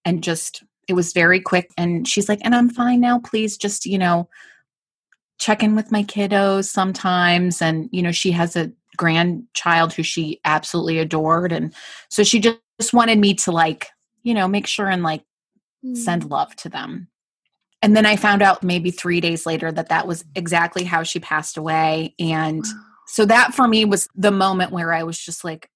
[0.03, 3.85] and just it was very quick and she's like and i'm fine now please just
[3.85, 4.29] you know
[5.37, 10.39] check in with my kiddos sometimes and you know she has a grandchild who she
[10.45, 11.73] absolutely adored and
[12.09, 13.87] so she just, just wanted me to like
[14.23, 15.23] you know make sure and like
[15.85, 15.95] mm.
[15.97, 17.07] send love to them.
[17.81, 21.19] And then i found out maybe three days later that that was exactly how she
[21.19, 22.65] passed away and
[23.07, 25.69] so that for me was the moment where i was just like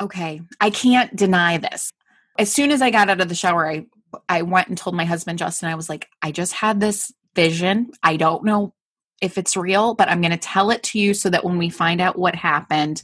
[0.00, 1.90] okay i can't deny this.
[2.38, 3.86] As soon as I got out of the shower, I
[4.28, 7.90] I went and told my husband Justin, I was like, I just had this vision.
[8.02, 8.74] I don't know
[9.22, 11.70] if it's real, but I'm going to tell it to you so that when we
[11.70, 13.02] find out what happened,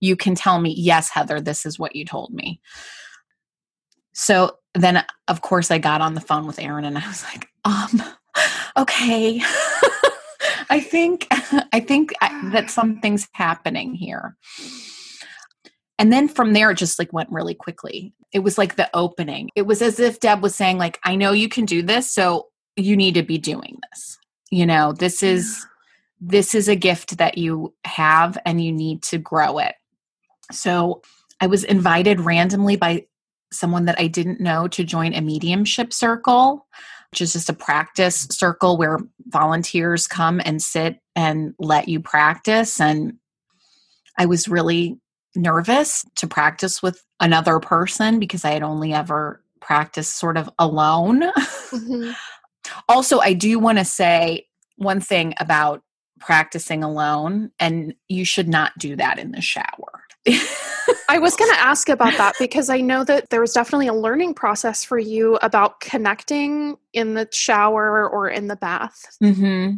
[0.00, 2.60] you can tell me, yes, Heather, this is what you told me.
[4.12, 7.48] So then, of course, I got on the phone with Erin and I was like,
[7.64, 8.02] um,
[8.76, 9.40] okay.
[10.70, 11.26] I think
[11.72, 14.36] I think I, that something's happening here.
[15.98, 18.12] And then from there, it just like went really quickly.
[18.32, 19.50] It was like the opening.
[19.56, 22.48] It was as if Deb was saying, like, I know you can do this, so
[22.78, 24.18] you need to be doing this.
[24.50, 25.66] You know, this is
[26.20, 29.74] this is a gift that you have and you need to grow it.
[30.50, 31.02] So
[31.40, 33.06] I was invited randomly by
[33.52, 36.66] someone that I didn't know to join a mediumship circle,
[37.10, 42.80] which is just a practice circle where volunteers come and sit and let you practice.
[42.80, 43.18] And
[44.18, 44.98] I was really
[45.36, 51.24] nervous to practice with another person because I had only ever practiced sort of alone.
[51.68, 52.12] Mm-hmm.
[52.88, 55.82] Also, I do want to say one thing about
[56.20, 60.04] practicing alone, and you should not do that in the shower.
[61.08, 63.94] I was going to ask about that because I know that there was definitely a
[63.94, 69.16] learning process for you about connecting in the shower or in the bath.
[69.22, 69.76] Mm-hmm.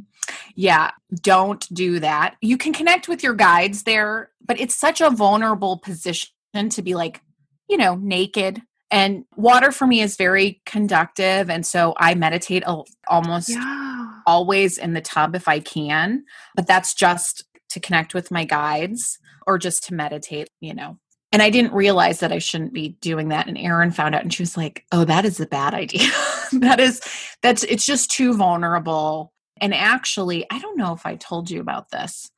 [0.54, 0.90] Yeah,
[1.22, 2.36] don't do that.
[2.40, 6.30] You can connect with your guides there, but it's such a vulnerable position
[6.70, 7.20] to be like,
[7.68, 8.62] you know, naked.
[8.90, 11.48] And water for me is very conductive.
[11.48, 12.64] And so I meditate
[13.08, 14.10] almost yeah.
[14.26, 16.24] always in the tub if I can.
[16.56, 20.98] But that's just to connect with my guides or just to meditate, you know.
[21.32, 23.46] And I didn't realize that I shouldn't be doing that.
[23.46, 26.10] And Erin found out and she was like, oh, that is a bad idea.
[26.52, 27.00] that is,
[27.42, 31.90] that's, it's just too vulnerable and actually, I don't know if I told you about
[31.90, 32.30] this,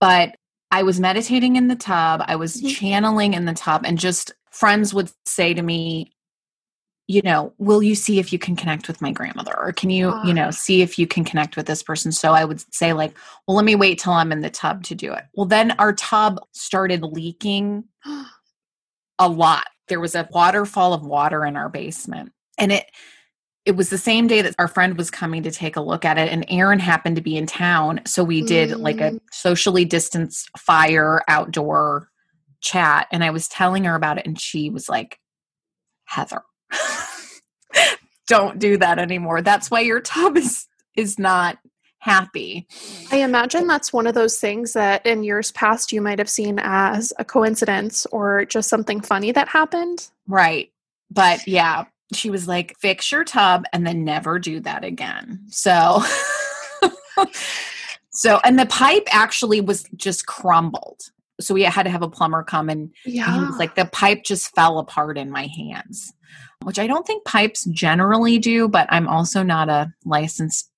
[0.00, 0.36] but
[0.70, 2.68] I was meditating in the tub, I was mm-hmm.
[2.68, 6.12] channeling in the tub, and just friends would say to me,
[7.06, 9.58] you know, will you see if you can connect with my grandmother?
[9.58, 12.12] Or can you, you know, see if you can connect with this person?
[12.12, 14.94] So I would say, like, well, let me wait till I'm in the tub to
[14.94, 15.24] do it.
[15.32, 17.84] Well, then our tub started leaking
[19.18, 19.66] a lot.
[19.88, 22.32] There was a waterfall of water in our basement.
[22.58, 22.84] And it
[23.68, 26.16] it was the same day that our friend was coming to take a look at
[26.16, 28.80] it and Erin happened to be in town so we did mm.
[28.80, 29.20] like a mm.
[29.30, 32.08] socially distanced fire outdoor
[32.60, 35.18] chat and I was telling her about it and she was like
[36.04, 36.42] Heather,
[38.26, 39.42] don't do that anymore.
[39.42, 41.58] That's why your tub is is not
[42.00, 42.66] happy.
[43.10, 46.58] I imagine that's one of those things that in years past you might have seen
[46.62, 50.08] as a coincidence or just something funny that happened.
[50.26, 50.70] Right.
[51.10, 55.40] But yeah, she was like, fix your tub and then never do that again.
[55.48, 56.02] So,
[58.10, 61.00] so, and the pipe actually was just crumbled.
[61.40, 63.50] So we had to have a plumber come and, yeah.
[63.58, 66.12] like, the pipe just fell apart in my hands,
[66.64, 70.70] which I don't think pipes generally do, but I'm also not a licensed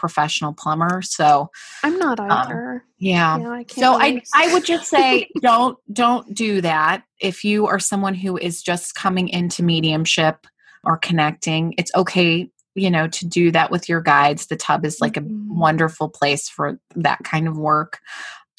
[0.00, 1.50] professional plumber so
[1.84, 2.72] i'm not um, either.
[2.76, 7.04] um, yeah, yeah I so i i would just say don't don't do that.
[7.20, 10.46] If you are someone who is just coming into mediumship
[10.84, 14.46] or connecting it's okay you know to do that with your guides.
[14.46, 15.50] The tub is like mm-hmm.
[15.50, 17.98] a wonderful place for that kind of work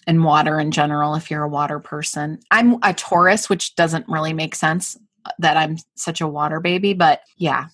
[0.07, 4.33] and water in general if you're a water person i'm a taurus which doesn't really
[4.33, 7.67] make sense uh, that i'm such a water baby but yeah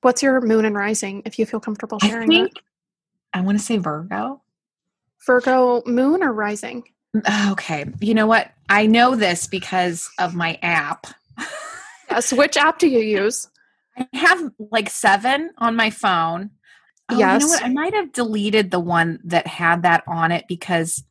[0.00, 2.52] What's your moon and rising if you feel comfortable sharing I think,
[3.32, 4.42] I want to say Virgo.
[5.26, 6.84] Virgo moon or rising?
[7.16, 7.86] Mm, okay.
[8.00, 8.50] You know what?
[8.68, 11.06] I know this because of my app.
[12.10, 12.32] yes.
[12.32, 13.48] Which app do you use?
[13.98, 16.50] I have like seven on my phone.
[17.10, 17.42] Oh, yes.
[17.42, 17.64] You know what?
[17.64, 21.02] I might have deleted the one that had that on it because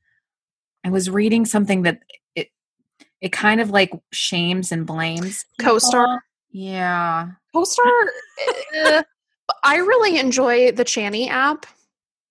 [0.83, 1.99] I was reading something that
[2.35, 2.49] it
[3.21, 5.45] it kind of like shames and blames.
[5.61, 6.19] CoStar.
[6.51, 7.29] Yeah.
[7.55, 8.05] CoStar.
[8.85, 9.03] uh,
[9.63, 11.65] I really enjoy the Chani app.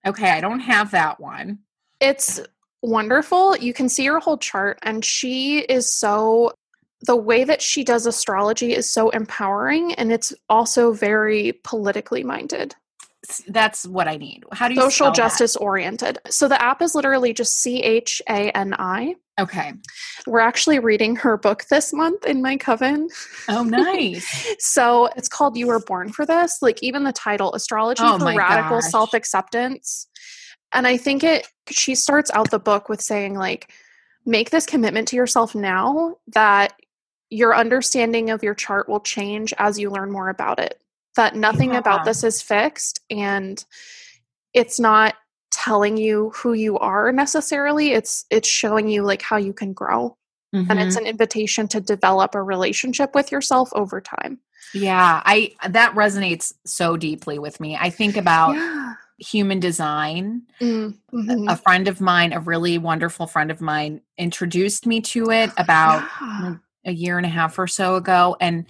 [0.06, 1.60] Okay, I don't have that one.
[2.00, 2.40] It's
[2.82, 3.56] wonderful.
[3.56, 6.52] You can see her whole chart, and she is so
[7.02, 12.74] the way that she does astrology is so empowering and it's also very politically minded
[13.48, 14.44] that's what i need.
[14.52, 15.60] How do you social justice that?
[15.60, 16.18] oriented.
[16.28, 19.72] So the app is literally just c-h-a-n-i okay.
[20.26, 23.08] We're actually reading her book this month in my coven.
[23.48, 24.54] Oh nice.
[24.58, 26.58] So it's called you were born for this.
[26.62, 30.06] Like even the title astrology oh, for radical self-acceptance.
[30.72, 33.72] And i think it she starts out the book with saying like
[34.24, 36.74] make this commitment to yourself now that
[37.30, 40.81] your understanding of your chart will change as you learn more about it.
[41.16, 41.78] That nothing yeah.
[41.78, 43.62] about this is fixed and
[44.54, 45.14] it's not
[45.50, 47.92] telling you who you are necessarily.
[47.92, 50.16] It's it's showing you like how you can grow.
[50.54, 50.70] Mm-hmm.
[50.70, 51.04] And it's mm-hmm.
[51.04, 54.40] an invitation to develop a relationship with yourself over time.
[54.74, 57.76] Yeah, I that resonates so deeply with me.
[57.78, 58.94] I think about yeah.
[59.18, 60.42] human design.
[60.60, 61.48] Mm-hmm.
[61.48, 66.08] A friend of mine, a really wonderful friend of mine, introduced me to it about
[66.20, 68.66] yeah a year and a half or so ago and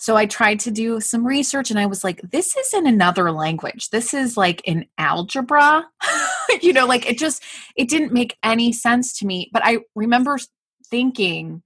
[0.00, 3.30] so I tried to do some research and I was like, this is in another
[3.32, 3.90] language.
[3.90, 5.86] This is like in algebra.
[6.62, 7.44] you know, like it just
[7.76, 9.50] it didn't make any sense to me.
[9.52, 10.38] But I remember
[10.86, 11.62] thinking,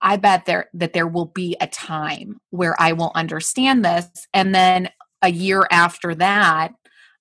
[0.00, 4.08] I bet there that there will be a time where I will understand this.
[4.32, 4.88] And then
[5.20, 6.72] a year after that,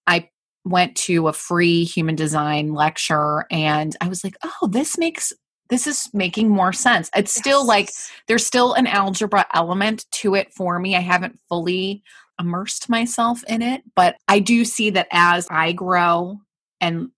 [0.08, 0.30] I
[0.64, 5.34] went to a free human design lecture and I was like, oh, this makes
[5.70, 7.10] this is making more sense.
[7.16, 7.44] It's yes.
[7.44, 7.92] still like
[8.28, 10.96] there's still an algebra element to it for me.
[10.96, 12.04] I haven't fully
[12.40, 16.40] immersed myself in it, but I do see that as I grow
[16.80, 17.10] and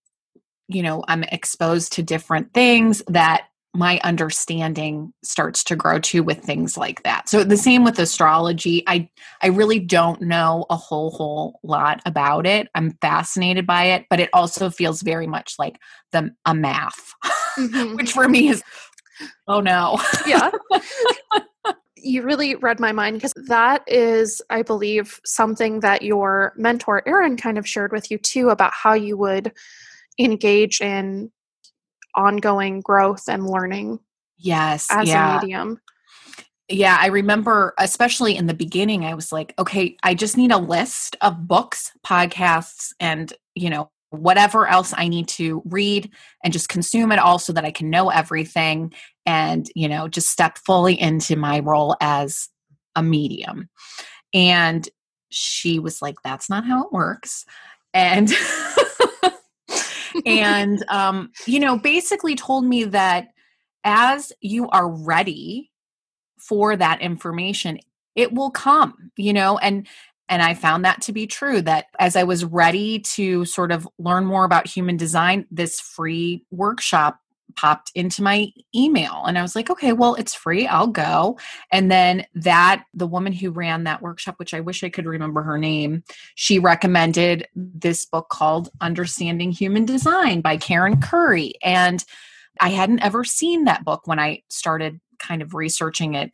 [0.68, 6.40] you know, I'm exposed to different things that my understanding starts to grow too with
[6.40, 7.28] things like that.
[7.28, 8.82] So the same with astrology.
[8.86, 9.08] I
[9.42, 12.68] I really don't know a whole whole lot about it.
[12.74, 15.78] I'm fascinated by it, but it also feels very much like
[16.10, 17.12] the a math,
[17.58, 17.96] mm-hmm.
[17.96, 18.62] which for me is
[19.48, 20.00] oh no.
[20.26, 20.50] yeah.
[21.96, 27.36] you really read my mind because that is I believe something that your mentor Erin
[27.36, 29.52] kind of shared with you too about how you would
[30.18, 31.30] engage in
[32.14, 33.98] ongoing growth and learning
[34.38, 35.38] yes as yeah.
[35.38, 35.80] a medium
[36.68, 40.58] yeah i remember especially in the beginning i was like okay i just need a
[40.58, 46.10] list of books podcasts and you know whatever else i need to read
[46.42, 48.92] and just consume it all so that i can know everything
[49.24, 52.48] and you know just step fully into my role as
[52.96, 53.68] a medium.
[54.32, 54.88] And
[55.30, 57.44] she was like that's not how it works.
[57.94, 58.30] And
[60.26, 63.28] and um, you know, basically told me that
[63.84, 65.70] as you are ready
[66.38, 67.78] for that information,
[68.14, 69.86] it will come, you know, and
[70.30, 73.86] and I found that to be true that as I was ready to sort of
[73.98, 77.18] learn more about human design, this free workshop
[77.56, 80.68] popped into my email and I was like, okay, well, it's free.
[80.68, 81.36] I'll go.
[81.72, 85.42] And then that, the woman who ran that workshop, which I wish I could remember
[85.42, 86.04] her name,
[86.36, 91.54] she recommended this book called Understanding Human Design by Karen Curry.
[91.60, 92.04] And
[92.60, 96.32] I hadn't ever seen that book when I started kind of researching it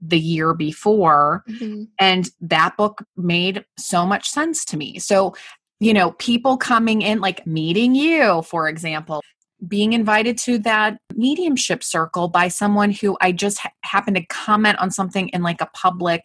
[0.00, 1.44] the year before.
[1.48, 1.84] Mm-hmm.
[1.98, 4.98] And that book made so much sense to me.
[4.98, 5.34] So,
[5.80, 9.22] you know, people coming in, like meeting you, for example,
[9.66, 14.78] being invited to that mediumship circle by someone who I just ha- happened to comment
[14.78, 16.22] on something in like a public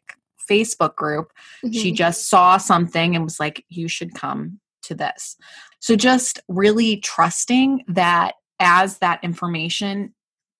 [0.49, 1.31] Facebook group.
[1.63, 1.71] Mm-hmm.
[1.71, 5.35] She just saw something and was like, you should come to this.
[5.79, 10.13] So just really trusting that as that information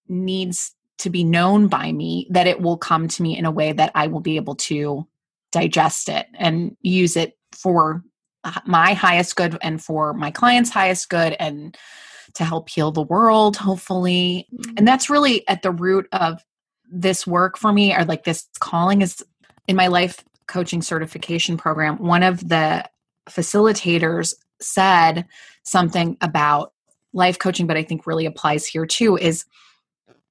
[0.08, 3.74] needs to be known by me, that it will come to me in a way
[3.74, 5.08] that I will be able to
[5.52, 8.04] digest it and use it for
[8.66, 11.78] my highest good and for my client's highest good and
[12.36, 14.48] to help heal the world, hopefully.
[14.52, 14.86] And mm.
[14.86, 16.44] that's really at the root of
[16.92, 19.24] this work for me, or like this calling is
[19.68, 21.98] in my life coaching certification program.
[21.98, 22.88] One of the
[23.28, 25.26] facilitators said
[25.64, 26.74] something about
[27.14, 29.46] life coaching, but I think really applies here too is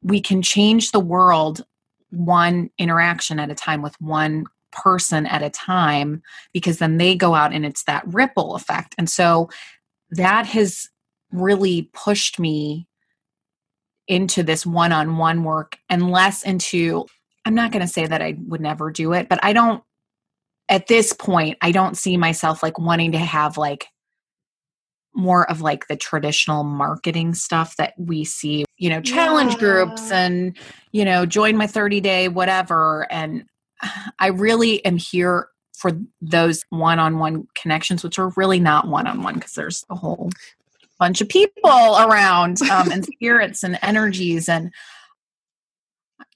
[0.03, 1.65] we can change the world
[2.11, 6.23] one interaction at a time with one person at a time
[6.53, 8.95] because then they go out and it's that ripple effect.
[8.99, 9.49] And so
[10.11, 10.89] that has
[11.31, 12.87] really pushed me
[14.09, 17.07] into this one on one work and less into,
[17.45, 19.83] I'm not going to say that I would never do it, but I don't,
[20.69, 23.87] at this point, I don't see myself like wanting to have like
[25.15, 29.59] more of like the traditional marketing stuff that we see, you know, challenge yeah.
[29.59, 30.57] groups and,
[30.93, 33.07] you know, join my 30 day, whatever.
[33.11, 33.45] And
[34.19, 39.07] I really am here for those one on one connections, which are really not one
[39.07, 40.31] on one because there's a whole
[40.99, 44.49] bunch of people around um, and spirits and energies.
[44.49, 44.73] And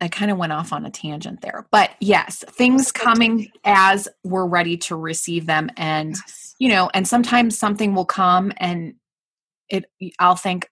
[0.00, 1.66] I kind of went off on a tangent there.
[1.70, 5.70] But yes, things coming as we're ready to receive them.
[5.76, 6.54] And, yes.
[6.58, 8.94] you know, and sometimes something will come and
[9.68, 9.86] it,
[10.18, 10.68] I'll think,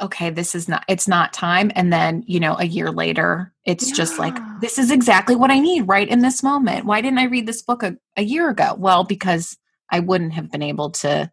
[0.00, 3.90] okay this is not it's not time and then you know a year later it's
[3.90, 3.94] yeah.
[3.94, 7.24] just like this is exactly what i need right in this moment why didn't i
[7.24, 9.58] read this book a, a year ago well because
[9.90, 11.30] i wouldn't have been able to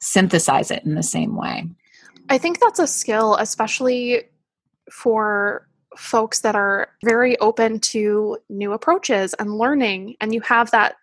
[0.00, 1.64] synthesize it in the same way
[2.28, 4.22] i think that's a skill especially
[4.90, 5.68] for
[5.98, 10.96] folks that are very open to new approaches and learning and you have that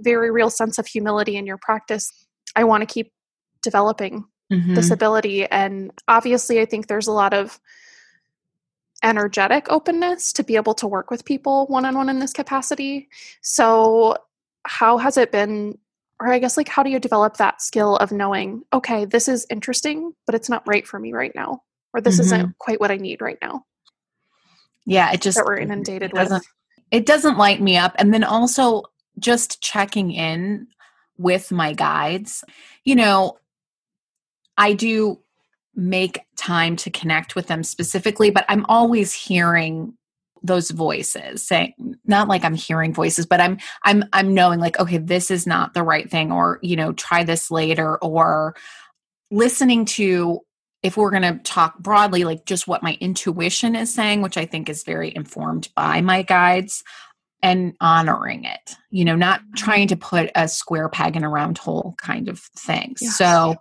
[0.00, 2.12] very real sense of humility in your practice
[2.56, 3.12] i want to keep
[3.62, 4.74] developing mm-hmm.
[4.74, 5.46] this ability.
[5.46, 7.60] And obviously, I think there's a lot of
[9.02, 13.08] energetic openness to be able to work with people one on one in this capacity.
[13.42, 14.16] So,
[14.66, 15.78] how has it been?
[16.20, 19.46] Or, I guess, like, how do you develop that skill of knowing, okay, this is
[19.48, 21.62] interesting, but it's not right for me right now,
[21.94, 22.22] or this mm-hmm.
[22.24, 23.64] isn't quite what I need right now?
[24.90, 26.42] Yeah, it just that we're inundated it with.
[26.90, 27.94] It doesn't light me up.
[27.96, 28.82] And then also
[29.20, 30.66] just checking in
[31.16, 32.42] with my guides.
[32.84, 33.38] You know,
[34.58, 35.20] I do
[35.76, 39.94] make time to connect with them specifically, but I'm always hearing
[40.42, 41.74] those voices saying
[42.06, 45.74] not like i'm hearing voices but i'm i'm i'm knowing like okay this is not
[45.74, 48.56] the right thing or you know try this later or
[49.30, 50.40] listening to
[50.82, 54.46] if we're going to talk broadly like just what my intuition is saying which i
[54.46, 56.82] think is very informed by my guides
[57.42, 59.54] and honoring it you know not mm-hmm.
[59.54, 63.16] trying to put a square peg in a round hole kind of thing yes.
[63.16, 63.56] so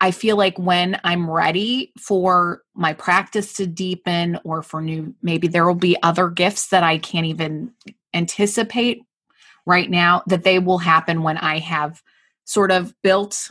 [0.00, 5.48] I feel like when I'm ready for my practice to deepen or for new, maybe
[5.48, 7.72] there will be other gifts that I can't even
[8.14, 9.02] anticipate
[9.66, 12.02] right now, that they will happen when I have
[12.44, 13.50] sort of built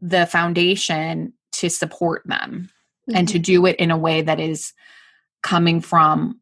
[0.00, 2.70] the foundation to support them
[3.08, 3.16] mm-hmm.
[3.16, 3.42] and to mm-hmm.
[3.42, 4.72] do it in a way that is
[5.42, 6.40] coming from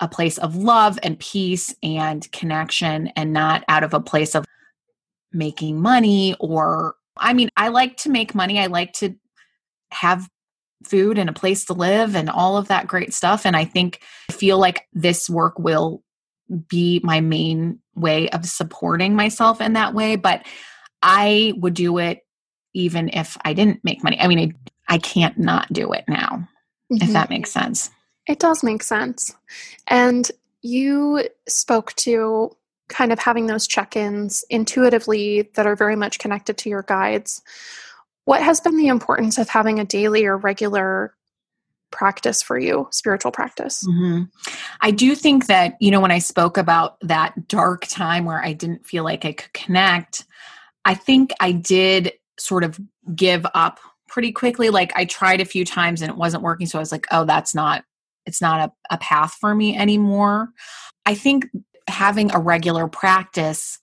[0.00, 4.44] a place of love and peace and connection and not out of a place of
[5.32, 8.58] making money or I mean, I like to make money.
[8.58, 9.14] I like to
[9.90, 10.28] have
[10.84, 13.44] food and a place to live and all of that great stuff.
[13.44, 16.02] And I think I feel like this work will
[16.68, 20.16] be my main way of supporting myself in that way.
[20.16, 20.46] But
[21.02, 22.20] I would do it
[22.74, 24.18] even if I didn't make money.
[24.20, 24.54] I mean,
[24.88, 26.48] I, I can't not do it now,
[26.92, 27.02] mm-hmm.
[27.02, 27.90] if that makes sense.
[28.26, 29.34] It does make sense.
[29.88, 30.30] And
[30.62, 32.56] you spoke to
[32.88, 37.40] kind of having those check ins intuitively that are very much connected to your guides.
[38.24, 41.14] What has been the importance of having a daily or regular
[41.90, 43.84] practice for you, spiritual practice?
[43.86, 44.24] Mm-hmm.
[44.80, 48.52] I do think that, you know, when I spoke about that dark time where I
[48.52, 50.24] didn't feel like I could connect,
[50.84, 52.80] I think I did sort of
[53.14, 53.78] give up
[54.08, 54.70] pretty quickly.
[54.70, 56.66] Like I tried a few times and it wasn't working.
[56.66, 57.84] So I was like, oh, that's not,
[58.26, 60.48] it's not a, a path for me anymore.
[61.06, 61.46] I think
[61.88, 63.78] having a regular practice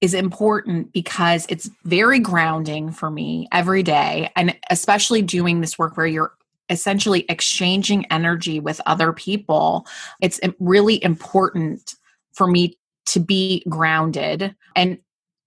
[0.00, 5.96] is important because it's very grounding for me every day and especially doing this work
[5.96, 6.32] where you're
[6.68, 9.86] essentially exchanging energy with other people,
[10.20, 11.94] it's really important
[12.32, 14.98] for me to be grounded and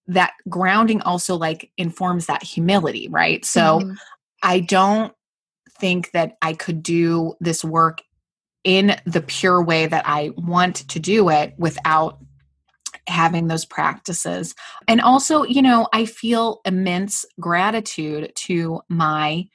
[0.07, 3.43] that grounding also like informs that humility, right?
[3.43, 3.93] So mm-hmm.
[4.41, 5.13] I don't
[5.79, 8.01] think that I could do this work
[8.63, 12.19] in the pure way that I want to do it without
[13.07, 14.53] having those practices.
[14.87, 19.47] And also, you know, I feel immense gratitude to my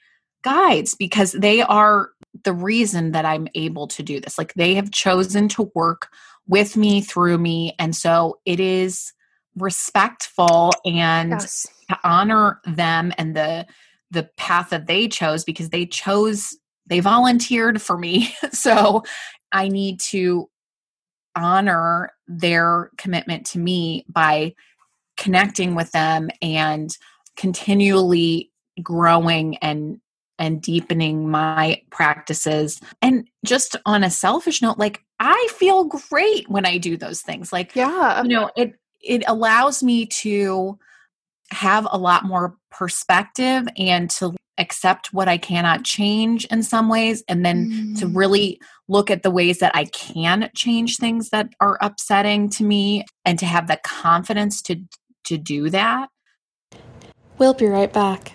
[0.43, 2.11] guides because they are
[2.45, 4.39] the reason that I'm able to do this.
[4.39, 6.09] Like they have chosen to work
[6.49, 7.75] with me through me.
[7.79, 9.13] And so it is
[9.57, 11.67] respectful and yes.
[11.89, 13.67] to honor them and the
[14.11, 18.35] the path that they chose because they chose they volunteered for me.
[18.53, 19.03] so
[19.53, 20.49] I need to
[21.35, 24.55] honor their commitment to me by
[25.17, 26.97] connecting with them and
[27.37, 28.51] continually
[28.83, 30.01] growing and
[30.39, 36.65] and deepening my practices and just on a selfish note like i feel great when
[36.65, 40.79] i do those things like yeah you know it it allows me to
[41.51, 47.23] have a lot more perspective and to accept what I cannot change in some ways,
[47.29, 47.99] and then mm.
[48.01, 52.65] to really look at the ways that I can change things that are upsetting to
[52.65, 54.77] me and to have the confidence to
[55.25, 56.09] to do that.
[57.39, 58.33] We'll be right back.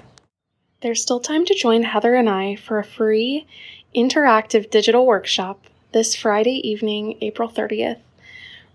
[0.81, 3.47] There's still time to join Heather and I for a free
[3.95, 7.99] interactive digital workshop this Friday evening, April 30th.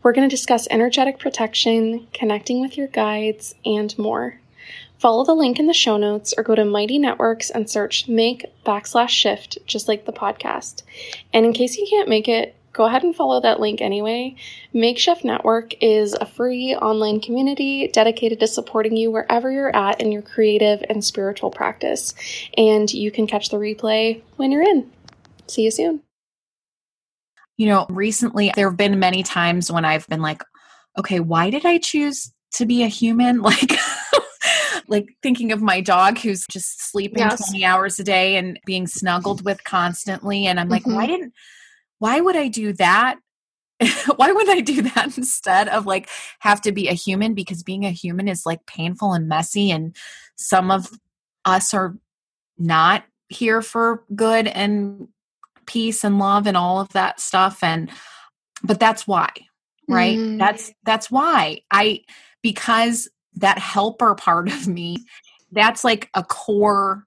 [0.02, 4.40] We're going to discuss energetic protection, connecting with your guides, and more.
[4.98, 8.46] Follow the link in the show notes or go to Mighty Networks and search make
[8.64, 10.82] backslash shift, just like the podcast.
[11.32, 14.34] And in case you can't make it, go ahead and follow that link anyway.
[14.72, 20.10] Makeshift Network is a free online community dedicated to supporting you wherever you're at in
[20.10, 22.14] your creative and spiritual practice.
[22.56, 24.90] And you can catch the replay when you're in.
[25.46, 26.02] See you soon.
[27.62, 30.42] You know, recently there have been many times when I've been like,
[30.98, 33.40] okay, why did I choose to be a human?
[33.52, 33.78] Like,
[34.88, 37.50] like thinking of my dog who's just sleeping yes.
[37.50, 40.44] 20 hours a day and being snuggled with constantly.
[40.44, 40.96] And I'm like, mm-hmm.
[40.96, 41.34] why didn't,
[42.00, 43.20] why would I do that?
[44.16, 46.08] why would I do that instead of like
[46.40, 47.32] have to be a human?
[47.32, 49.70] Because being a human is like painful and messy.
[49.70, 49.94] And
[50.34, 50.88] some of
[51.44, 51.96] us are
[52.58, 55.06] not here for good and
[55.66, 57.90] peace and love and all of that stuff and
[58.62, 59.28] but that's why
[59.88, 60.38] right mm.
[60.38, 62.00] that's that's why i
[62.42, 64.98] because that helper part of me
[65.52, 67.04] that's like a core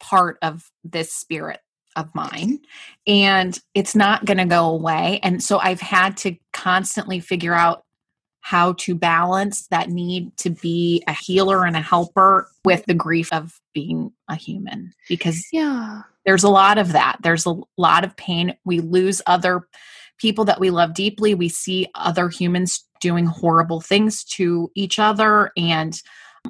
[0.00, 1.60] part of this spirit
[1.96, 2.58] of mine
[3.06, 7.84] and it's not going to go away and so i've had to constantly figure out
[8.42, 13.30] how to balance that need to be a healer and a helper with the grief
[13.32, 18.16] of being a human because yeah there's a lot of that there's a lot of
[18.16, 19.66] pain we lose other
[20.18, 25.50] people that we love deeply we see other humans doing horrible things to each other
[25.56, 26.02] and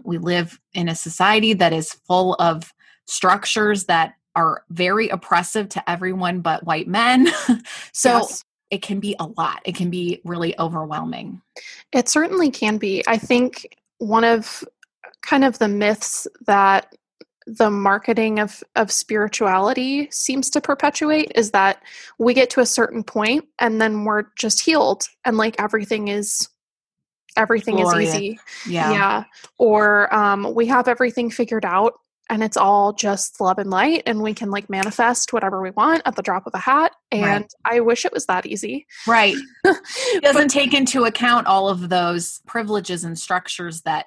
[0.04, 2.72] we live in a society that is full of
[3.06, 7.28] structures that are very oppressive to everyone but white men
[7.92, 9.60] so yes it can be a lot.
[9.64, 11.42] It can be really overwhelming.
[11.92, 13.02] It certainly can be.
[13.06, 14.64] I think one of
[15.22, 16.94] kind of the myths that
[17.56, 21.82] the marketing of, of spirituality seems to perpetuate is that
[22.18, 26.48] we get to a certain point and then we're just healed and like everything is
[27.36, 28.38] everything is easy.
[28.68, 28.90] Yeah.
[28.92, 29.24] Yeah.
[29.58, 31.94] Or um, we have everything figured out
[32.28, 36.02] and it's all just love and light and we can like manifest whatever we want
[36.06, 37.54] at the drop of a hat and right.
[37.64, 38.86] i wish it was that easy.
[39.06, 39.34] Right.
[39.64, 44.06] It doesn't but, take into account all of those privileges and structures that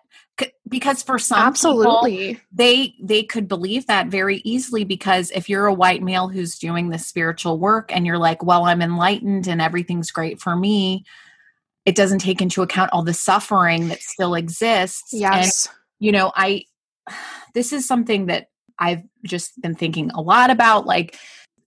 [0.67, 2.17] because for some absolutely.
[2.17, 6.57] people, they they could believe that very easily because if you're a white male who's
[6.57, 11.05] doing the spiritual work and you're like well i'm enlightened and everything's great for me
[11.85, 15.13] it doesn't take into account all the suffering that still exists.
[15.13, 15.67] Yes.
[15.67, 16.63] and, you know i
[17.53, 18.47] this is something that
[18.79, 21.17] I've just been thinking a lot about, like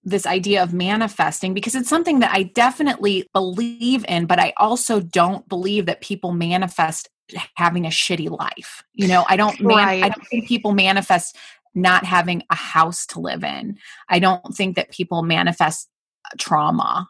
[0.05, 5.01] this idea of manifesting, because it's something that I definitely believe in, but I also
[5.01, 7.09] don't believe that people manifest
[7.55, 8.83] having a shitty life.
[8.95, 10.05] You know, I don't, man- right.
[10.05, 11.37] I don't think people manifest
[11.75, 13.79] not having a house to live in.
[14.09, 15.89] I don't think that people manifest
[16.25, 17.09] uh, trauma.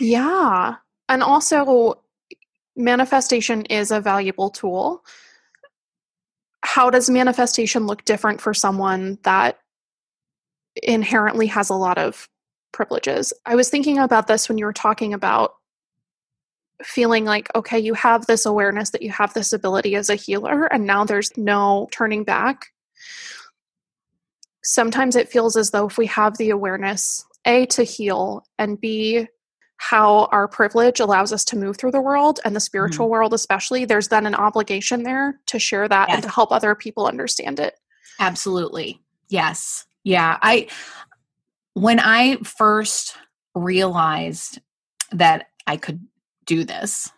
[0.00, 0.76] Yeah.
[1.08, 2.00] And also,
[2.76, 5.04] manifestation is a valuable tool
[6.62, 9.58] how does manifestation look different for someone that
[10.82, 12.28] inherently has a lot of
[12.72, 13.32] privileges?
[13.46, 15.54] I was thinking about this when you were talking about
[16.84, 20.66] feeling like, okay, you have this awareness that you have this ability as a healer,
[20.66, 22.66] and now there's no turning back.
[24.68, 29.26] sometimes it feels as though if we have the awareness, A, to heal, and B,
[29.78, 33.12] how our privilege allows us to move through the world and the spiritual mm-hmm.
[33.12, 36.16] world, especially, there's then an obligation there to share that yes.
[36.16, 37.74] and to help other people understand it.
[38.20, 39.00] Absolutely.
[39.28, 39.86] Yes.
[40.04, 40.36] Yeah.
[40.42, 40.68] I,
[41.74, 43.16] when I first
[43.54, 44.60] realized
[45.12, 46.06] that I could
[46.48, 47.12] do this,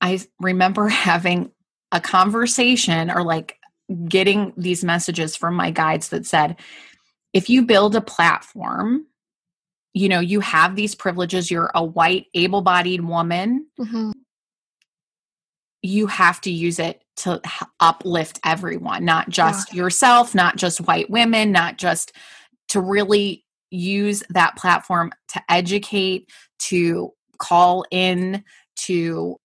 [0.00, 1.52] I remember having
[1.92, 3.56] a conversation or like
[4.08, 6.56] getting these messages from my guides that said,
[7.32, 9.06] if you build a platform,
[9.92, 14.12] you know, you have these privileges, you're a white, able bodied woman, mm-hmm.
[15.82, 17.40] you have to use it to
[17.80, 19.82] uplift everyone, not just yeah.
[19.82, 22.12] yourself, not just white women, not just
[22.68, 26.28] to really use that platform to educate,
[26.58, 28.44] to call in,
[28.76, 29.40] to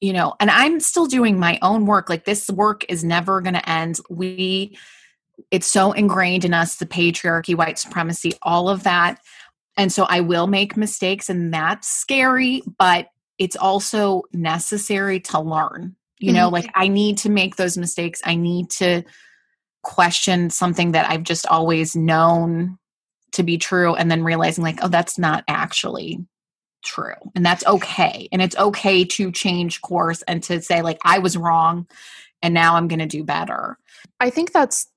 [0.00, 2.08] you know, and I'm still doing my own work.
[2.08, 3.98] Like this work is never going to end.
[4.08, 4.78] We,
[5.50, 9.20] it's so ingrained in us the patriarchy, white supremacy, all of that.
[9.76, 15.94] And so I will make mistakes, and that's scary, but it's also necessary to learn.
[16.20, 16.54] You know, mm-hmm.
[16.54, 18.20] like I need to make those mistakes.
[18.24, 19.04] I need to
[19.82, 22.78] question something that I've just always known
[23.32, 26.18] to be true, and then realizing, like, oh, that's not actually
[26.82, 31.18] true and that's okay and it's okay to change course and to say like i
[31.18, 31.86] was wrong
[32.42, 33.78] and now i'm going to do better
[34.20, 34.88] i think that's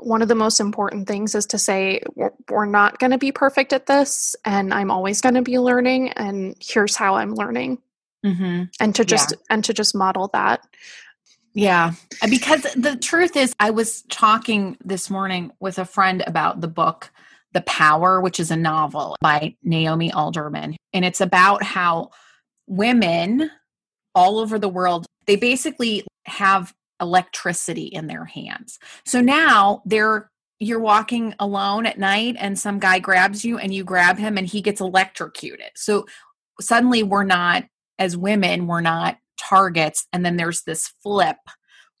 [0.00, 2.02] one of the most important things is to say
[2.50, 6.10] we're not going to be perfect at this and i'm always going to be learning
[6.10, 7.78] and here's how i'm learning
[8.24, 8.64] mm-hmm.
[8.80, 9.38] and to just yeah.
[9.50, 10.66] and to just model that
[11.54, 11.92] yeah
[12.28, 17.10] because the truth is i was talking this morning with a friend about the book
[17.52, 20.76] the Power, which is a novel by Naomi Alderman.
[20.92, 22.10] And it's about how
[22.66, 23.50] women
[24.14, 28.78] all over the world, they basically have electricity in their hands.
[29.04, 30.30] So now they're
[30.60, 34.46] you're walking alone at night and some guy grabs you and you grab him and
[34.46, 35.70] he gets electrocuted.
[35.76, 36.06] So
[36.60, 37.64] suddenly we're not
[37.98, 41.36] as women, we're not targets and then there's this flip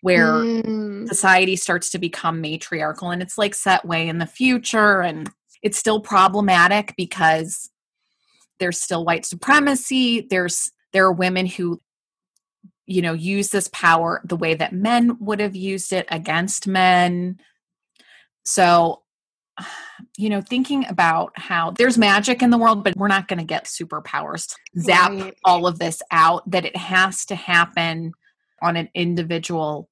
[0.00, 1.08] where mm.
[1.08, 5.30] society starts to become matriarchal and it's like set way in the future and
[5.62, 7.70] it's still problematic because
[8.58, 11.80] there's still white supremacy there's there are women who
[12.86, 17.38] you know use this power the way that men would have used it against men
[18.44, 19.02] so
[20.16, 23.44] you know thinking about how there's magic in the world but we're not going to
[23.44, 25.34] get superpowers to zap right.
[25.44, 28.12] all of this out that it has to happen
[28.62, 29.88] on an individual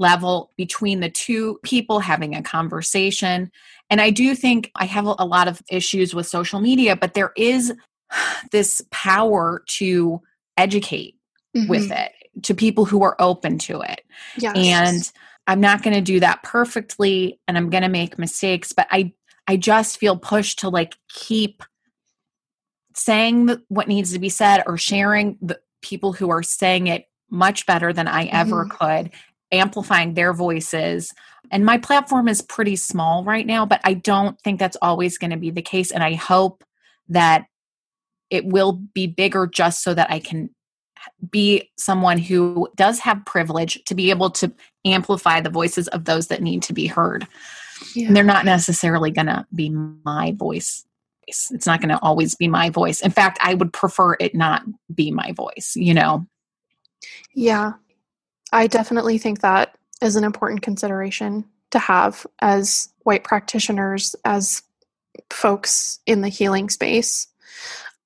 [0.00, 3.50] level between the two people having a conversation.
[3.90, 7.32] And I do think I have a lot of issues with social media, but there
[7.36, 7.72] is
[8.50, 10.20] this power to
[10.56, 11.16] educate
[11.56, 11.68] mm-hmm.
[11.68, 14.02] with it to people who are open to it.
[14.38, 14.56] Yes.
[14.56, 15.12] And
[15.46, 19.12] I'm not going to do that perfectly and I'm going to make mistakes, but I
[19.46, 21.64] I just feel pushed to like keep
[22.94, 27.66] saying what needs to be said or sharing the people who are saying it much
[27.66, 28.76] better than I ever mm-hmm.
[28.76, 29.10] could
[29.52, 31.12] amplifying their voices.
[31.50, 35.30] And my platform is pretty small right now, but I don't think that's always going
[35.32, 35.90] to be the case.
[35.90, 36.64] And I hope
[37.08, 37.46] that
[38.30, 40.50] it will be bigger just so that I can
[41.30, 44.52] be someone who does have privilege to be able to
[44.84, 47.26] amplify the voices of those that need to be heard.
[47.94, 48.08] Yeah.
[48.08, 50.84] And they're not necessarily going to be my voice.
[51.26, 53.00] It's not going to always be my voice.
[53.00, 54.62] In fact, I would prefer it not
[54.94, 56.26] be my voice, you know?
[57.34, 57.72] Yeah.
[58.52, 64.62] I definitely think that is an important consideration to have as white practitioners, as
[65.30, 67.26] folks in the healing space.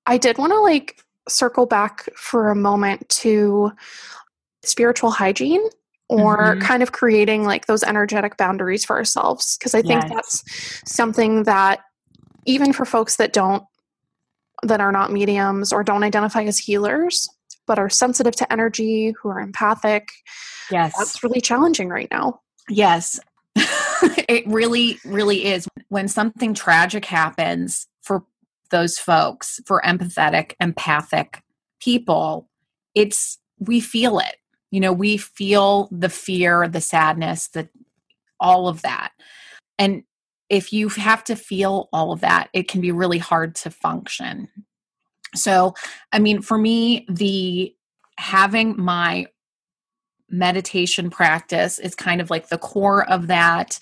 [0.07, 3.73] I did want to like circle back for a moment to
[4.63, 5.63] spiritual hygiene
[6.09, 6.61] or mm-hmm.
[6.61, 10.13] kind of creating like those energetic boundaries for ourselves because I think yes.
[10.13, 11.81] that's something that
[12.45, 13.65] even for folks that don't
[14.63, 17.29] that are not mediums or don't identify as healers
[17.67, 20.09] but are sensitive to energy, who are empathic.
[20.71, 20.95] Yes.
[20.97, 22.41] That's really challenging right now.
[22.69, 23.21] Yes.
[23.57, 25.69] it really, really is.
[25.89, 28.25] When something tragic happens for
[28.71, 31.43] those folks, for empathetic, empathic
[31.81, 32.49] people,
[32.95, 34.37] it's, we feel it.
[34.71, 37.69] You know, we feel the fear, the sadness, the,
[38.41, 39.13] all of that.
[39.79, 40.03] And
[40.51, 44.49] if you have to feel all of that, it can be really hard to function.
[45.35, 45.75] So,
[46.13, 47.75] I mean, for me, the
[48.17, 49.27] having my
[50.31, 53.79] meditation practice is kind of like the core of that.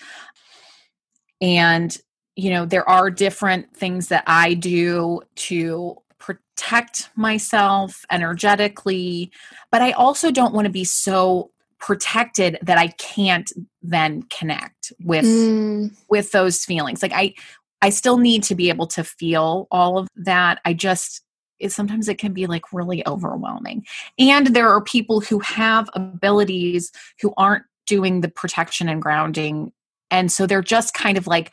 [1.41, 1.95] And,
[2.35, 9.31] you know, there are different things that I do to protect myself energetically,
[9.71, 13.51] but I also don't want to be so protected that I can't
[13.81, 15.91] then connect with mm.
[16.09, 17.01] with those feelings.
[17.01, 17.33] Like I
[17.81, 20.61] I still need to be able to feel all of that.
[20.63, 21.21] I just
[21.63, 23.85] it, sometimes it can be like really overwhelming.
[24.19, 26.91] And there are people who have abilities
[27.21, 29.71] who aren't doing the protection and grounding
[30.11, 31.51] and so they're just kind of like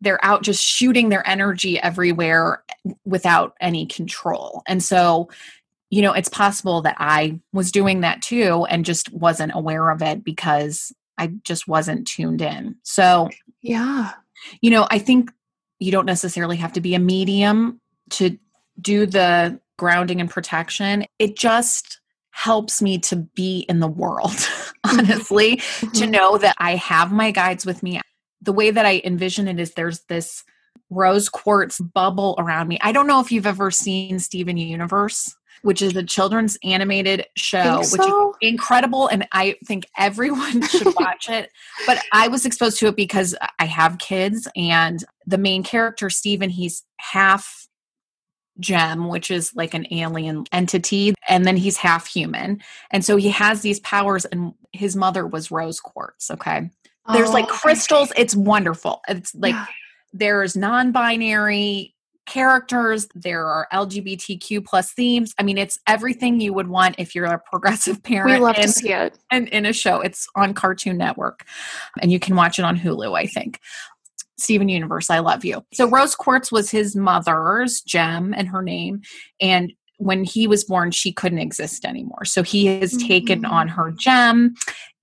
[0.00, 4.62] they're out just shooting their energy everywhere eh, without any control.
[4.66, 5.28] And so
[5.90, 10.00] you know, it's possible that I was doing that too and just wasn't aware of
[10.00, 12.76] it because I just wasn't tuned in.
[12.82, 13.28] So,
[13.60, 14.12] yeah.
[14.62, 15.30] You know, I think
[15.80, 17.78] you don't necessarily have to be a medium
[18.12, 18.38] to
[18.80, 21.06] do the grounding and protection.
[21.18, 22.00] It just
[22.30, 24.98] helps me to be in the world, mm-hmm.
[24.98, 25.90] honestly, mm-hmm.
[25.92, 28.00] to know that I have my guides with me.
[28.40, 30.44] The way that I envision it is there's this
[30.90, 32.78] rose quartz bubble around me.
[32.82, 37.78] I don't know if you've ever seen Steven Universe which is a children's animated show,
[37.78, 39.06] which is incredible.
[39.06, 41.50] And I think everyone should watch it.
[41.86, 46.50] But I was exposed to it because I have kids, and the main character, Steven,
[46.50, 47.68] he's half
[48.60, 52.62] gem, which is like an alien entity, and then he's half human.
[52.90, 56.30] And so he has these powers, and his mother was rose quartz.
[56.30, 56.70] Okay.
[57.12, 58.12] There's like oh, crystals.
[58.16, 59.02] It's wonderful.
[59.08, 59.66] It's like yeah.
[60.12, 61.94] there's non binary
[62.24, 67.24] characters there are lgbtq plus themes i mean it's everything you would want if you're
[67.24, 70.54] a progressive parent we love in, to see it and in a show it's on
[70.54, 71.44] cartoon network
[72.00, 73.58] and you can watch it on hulu i think
[74.42, 75.64] Steven Universe, I love you.
[75.72, 79.02] So Rose Quartz was his mother's gem and her name.
[79.40, 82.24] And when he was born, she couldn't exist anymore.
[82.24, 83.06] So he has mm-hmm.
[83.06, 84.54] taken on her gem.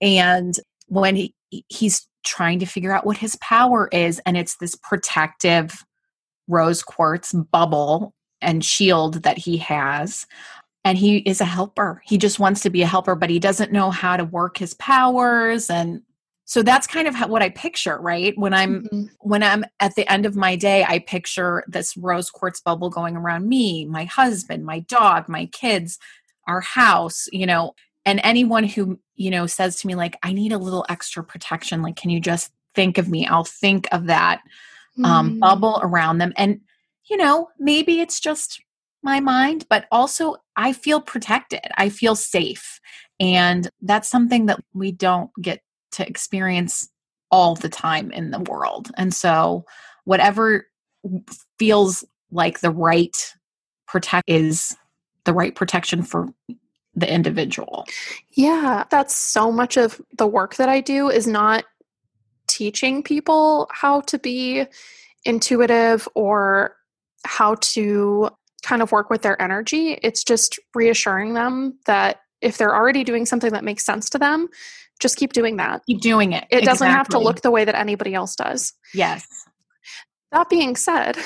[0.01, 0.55] And
[0.87, 1.33] when he,
[1.67, 5.85] he's trying to figure out what his power is, and it's this protective
[6.47, 10.25] rose quartz bubble and shield that he has
[10.83, 13.71] and he is a helper he just wants to be a helper but he doesn't
[13.71, 16.01] know how to work his powers and
[16.49, 19.03] so that's kind of how, what i picture right when i'm mm-hmm.
[19.19, 23.15] when i'm at the end of my day i picture this rose quartz bubble going
[23.15, 25.97] around me my husband my dog my kids
[26.47, 27.73] our house you know
[28.05, 31.81] and anyone who you know says to me like i need a little extra protection
[31.81, 34.41] like can you just think of me i'll think of that
[35.03, 35.39] um, mm.
[35.39, 36.33] bubble around them.
[36.37, 36.61] And,
[37.09, 38.61] you know, maybe it's just
[39.01, 41.61] my mind, but also I feel protected.
[41.77, 42.79] I feel safe.
[43.19, 45.61] And that's something that we don't get
[45.91, 46.89] to experience
[47.31, 48.91] all the time in the world.
[48.97, 49.65] And so,
[50.05, 50.67] whatever
[51.57, 53.33] feels like the right
[53.87, 54.75] protect is
[55.23, 56.29] the right protection for
[56.95, 57.85] the individual.
[58.31, 61.65] Yeah, that's so much of the work that I do is not
[62.47, 64.65] teaching people how to be
[65.25, 66.75] intuitive or
[67.25, 68.29] how to
[68.63, 69.99] kind of work with their energy.
[70.01, 74.47] It's just reassuring them that if they're already doing something that makes sense to them,
[74.99, 75.81] just keep doing that.
[75.85, 76.45] Keep doing it.
[76.49, 78.73] It doesn't have to look the way that anybody else does.
[78.93, 79.25] Yes.
[80.31, 81.17] That being said,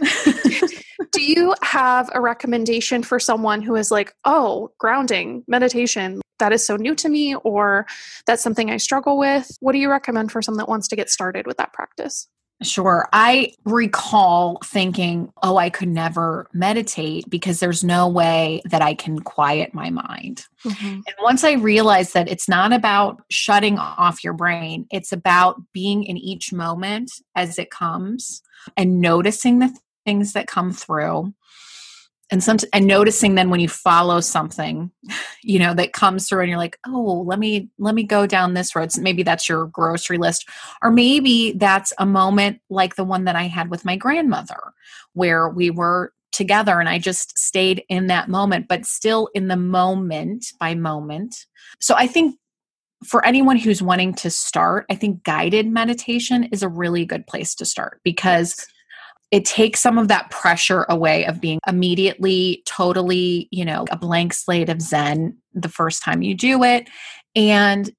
[1.12, 6.66] do you have a recommendation for someone who is like, oh, grounding, meditation, that is
[6.66, 7.86] so new to me, or
[8.26, 9.50] that's something I struggle with?
[9.60, 12.28] What do you recommend for someone that wants to get started with that practice?
[12.62, 13.08] Sure.
[13.12, 19.20] I recall thinking, oh, I could never meditate because there's no way that I can
[19.20, 20.44] quiet my mind.
[20.64, 20.86] Mm-hmm.
[20.86, 26.04] And once I realized that it's not about shutting off your brain, it's about being
[26.04, 28.42] in each moment as it comes
[28.76, 31.32] and noticing the things that come through
[32.30, 34.90] and some and noticing then when you follow something
[35.42, 38.54] you know that comes through and you're like oh let me let me go down
[38.54, 38.92] this road.
[38.92, 40.48] So maybe that's your grocery list
[40.82, 44.58] or maybe that's a moment like the one that i had with my grandmother
[45.14, 49.56] where we were together and i just stayed in that moment but still in the
[49.56, 51.46] moment by moment.
[51.80, 52.36] So i think
[53.04, 57.54] for anyone who's wanting to start i think guided meditation is a really good place
[57.54, 58.66] to start because yes
[59.30, 64.32] it takes some of that pressure away of being immediately totally you know a blank
[64.32, 66.88] slate of zen the first time you do it.
[67.34, 67.90] And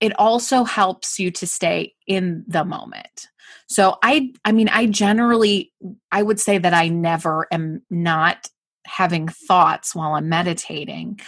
[0.00, 3.28] it also helps you to stay in the moment.
[3.68, 5.72] So i i mean i generally
[6.12, 8.48] i would say that i never am not
[8.86, 11.20] having thoughts while i'm meditating.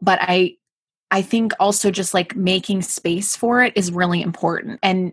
[0.00, 0.56] But i
[1.10, 4.80] i think also just like making space for it is really important.
[4.82, 5.12] And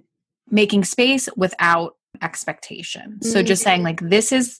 [0.50, 3.20] making space without expectation.
[3.20, 3.30] Mm-hmm.
[3.30, 4.60] So just saying, like, this is,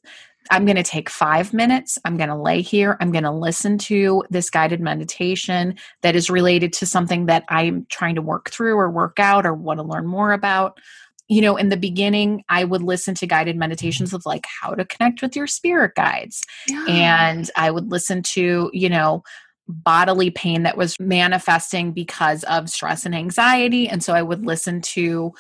[0.50, 1.98] I'm going to take five minutes.
[2.04, 2.98] I'm going to lay here.
[3.00, 7.86] I'm going to listen to this guided meditation that is related to something that I'm
[7.90, 10.80] trying to work through or work out or want to learn more about.
[11.28, 14.84] You know, in the beginning, I would listen to guided meditations of like how to
[14.84, 16.44] connect with your spirit guides.
[16.68, 16.86] Yeah.
[16.88, 19.24] And I would listen to, you know,
[19.68, 23.88] bodily pain that was manifesting because of stress and anxiety.
[23.88, 25.32] And so I would listen to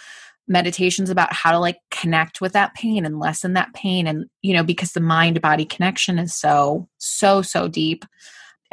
[0.52, 4.06] meditations about how to like connect with that pain and lessen that pain.
[4.06, 8.06] And, you know, because the mind body connection is so, so, so deep.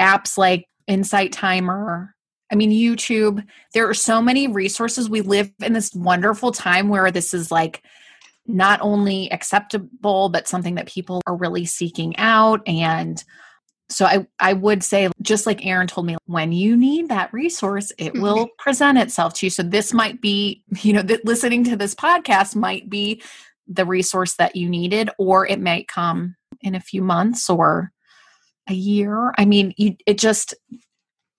[0.00, 2.14] Apps like Insight Timer,
[2.50, 5.10] I mean, YouTube, there are so many resources.
[5.10, 7.82] We live in this wonderful time where this is like
[8.46, 12.62] not only acceptable, but something that people are really seeking out.
[12.66, 13.22] And
[13.90, 17.90] so I, I would say, just like Erin told me, when you need that resource,
[17.96, 18.22] it mm-hmm.
[18.22, 19.50] will present itself to you.
[19.50, 23.22] So this might be, you know, that listening to this podcast might be
[23.66, 27.92] the resource that you needed, or it might come in a few months or
[28.68, 29.32] a year.
[29.36, 30.54] I mean, you, it just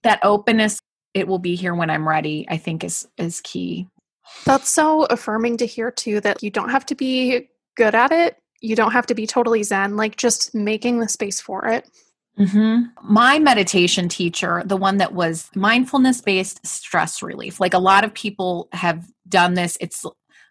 [0.03, 0.79] that openness.
[1.15, 2.45] It will be here when I'm ready.
[2.49, 3.87] I think is is key.
[4.45, 6.21] That's so affirming to hear too.
[6.21, 8.37] That you don't have to be good at it.
[8.61, 9.95] You don't have to be totally zen.
[9.95, 11.89] Like just making the space for it.
[12.39, 12.83] Mm-hmm.
[13.03, 18.13] My meditation teacher, the one that was mindfulness based stress relief, like a lot of
[18.13, 19.77] people have done this.
[19.81, 20.05] It's,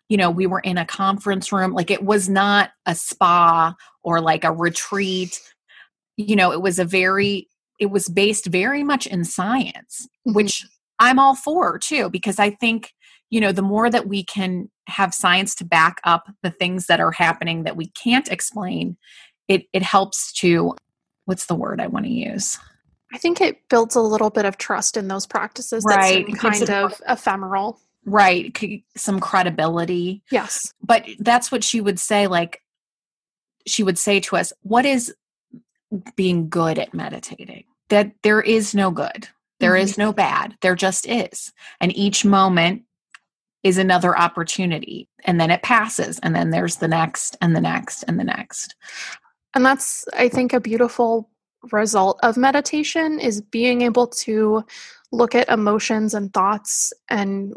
[0.08, 4.20] you know, we were in a conference room, like it was not a spa or
[4.20, 5.40] like a retreat.
[6.18, 10.34] You know, it was a very, it was based very much in science, mm-hmm.
[10.34, 10.66] which
[10.98, 12.92] I'm all for too, because I think,
[13.30, 17.00] you know, the more that we can have science to back up the things that
[17.00, 18.98] are happening that we can't explain,
[19.46, 20.74] it, it helps to
[21.28, 22.58] what's the word I want to use?
[23.12, 26.26] I think it builds a little bit of trust in those practices right.
[26.26, 27.78] that kind of ephemeral.
[28.06, 28.82] Right.
[28.96, 30.22] Some credibility.
[30.30, 30.72] Yes.
[30.82, 32.28] But that's what she would say.
[32.28, 32.62] Like,
[33.66, 35.14] she would say to us, What is
[36.16, 37.64] being good at meditating?
[37.90, 39.28] That there is no good,
[39.60, 39.84] There mm-hmm.
[39.84, 41.52] is no bad, there just is.
[41.78, 42.84] And each moment
[43.62, 45.10] is another opportunity.
[45.24, 46.18] And then it passes.
[46.20, 48.74] And then there's the next, and the next, and the next.
[49.58, 51.28] And that's, I think, a beautiful
[51.72, 54.62] result of meditation is being able to
[55.10, 57.54] look at emotions and thoughts and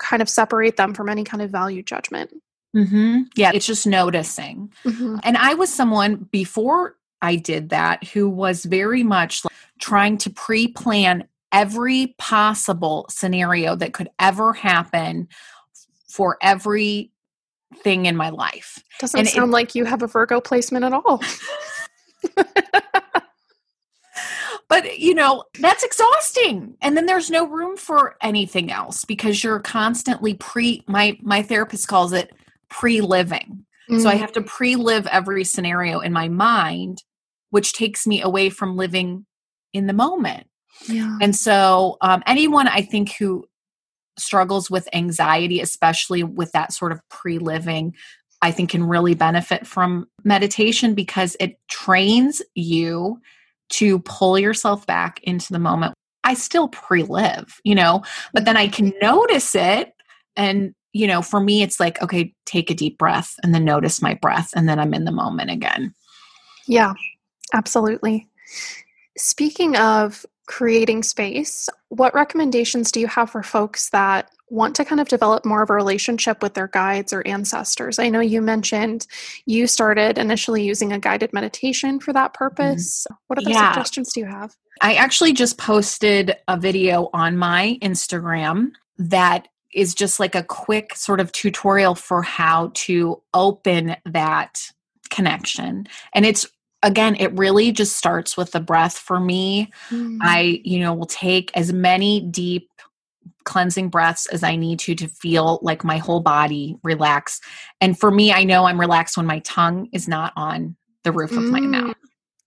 [0.00, 2.32] kind of separate them from any kind of value judgment.
[2.74, 3.20] Mm-hmm.
[3.36, 4.72] Yeah, it's just noticing.
[4.84, 5.18] Mm-hmm.
[5.22, 10.30] And I was someone before I did that who was very much like trying to
[10.30, 15.28] pre plan every possible scenario that could ever happen
[16.08, 17.11] for every
[17.82, 18.82] thing in my life.
[18.98, 21.22] Doesn't and sound it, like you have a Virgo placement at all.
[24.72, 29.60] but you know that's exhausting and then there's no room for anything else because you're
[29.60, 32.32] constantly pre my my therapist calls it
[32.70, 34.00] pre-living mm.
[34.00, 34.18] so i mm.
[34.18, 37.02] have to pre-live every scenario in my mind
[37.50, 39.26] which takes me away from living
[39.74, 40.46] in the moment
[40.88, 41.18] yeah.
[41.20, 43.44] and so um, anyone i think who
[44.18, 47.94] struggles with anxiety, especially with that sort of pre living,
[48.42, 53.20] I think can really benefit from meditation because it trains you
[53.70, 55.94] to pull yourself back into the moment.
[56.24, 58.02] I still pre live, you know,
[58.32, 59.06] but then I can mm-hmm.
[59.06, 59.92] notice it.
[60.36, 64.02] And, you know, for me, it's like, okay, take a deep breath and then notice
[64.02, 64.50] my breath.
[64.54, 65.94] And then I'm in the moment again.
[66.66, 66.94] Yeah,
[67.54, 68.28] absolutely.
[69.16, 75.00] Speaking of creating space, what recommendations do you have for folks that want to kind
[75.00, 77.98] of develop more of a relationship with their guides or ancestors?
[77.98, 79.06] I know you mentioned
[79.46, 82.44] you started initially using a guided meditation for that mm-hmm.
[82.44, 83.06] purpose.
[83.10, 83.14] Mm-hmm.
[83.28, 83.72] What other yeah.
[83.72, 84.54] suggestions do you have?
[84.82, 90.94] I actually just posted a video on my Instagram that is just like a quick
[90.94, 94.60] sort of tutorial for how to open that
[95.08, 95.86] connection.
[96.14, 96.46] And it's
[96.82, 100.18] again it really just starts with the breath for me mm.
[100.20, 102.68] i you know will take as many deep
[103.44, 107.40] cleansing breaths as i need to to feel like my whole body relax
[107.80, 111.32] and for me i know i'm relaxed when my tongue is not on the roof
[111.32, 111.70] of my mm.
[111.70, 111.96] mouth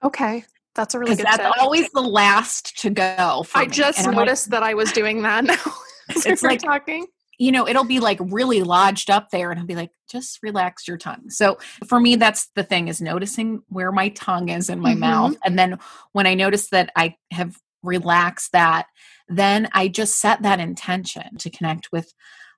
[0.03, 1.51] okay that's a really good that's tip.
[1.59, 3.67] always the last to go i me.
[3.67, 5.55] just and noticed like, that i was doing that now
[6.09, 7.05] it's like talking
[7.37, 10.87] you know, it'll be like really lodged up there and I'll be like, just relax
[10.87, 11.29] your tongue.
[11.29, 11.57] So
[11.87, 14.99] for me, that's the thing is noticing where my tongue is in my mm-hmm.
[15.01, 15.35] mouth.
[15.43, 15.79] And then
[16.13, 18.87] when I notice that I have relaxed that,
[19.27, 22.13] then I just set that intention to connect with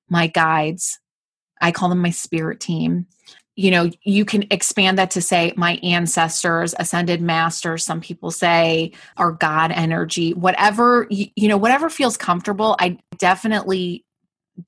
[0.10, 1.00] my guides.
[1.62, 3.08] I call them my spirit team.
[3.56, 8.92] You know, you can expand that to say my ancestors, ascended masters, some people say,
[9.18, 12.76] our God energy, whatever, you, you know, whatever feels comfortable.
[12.80, 14.06] I definitely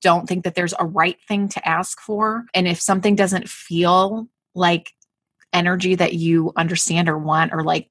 [0.00, 2.44] don't think that there's a right thing to ask for.
[2.54, 4.92] And if something doesn't feel like
[5.52, 7.88] energy that you understand or want or like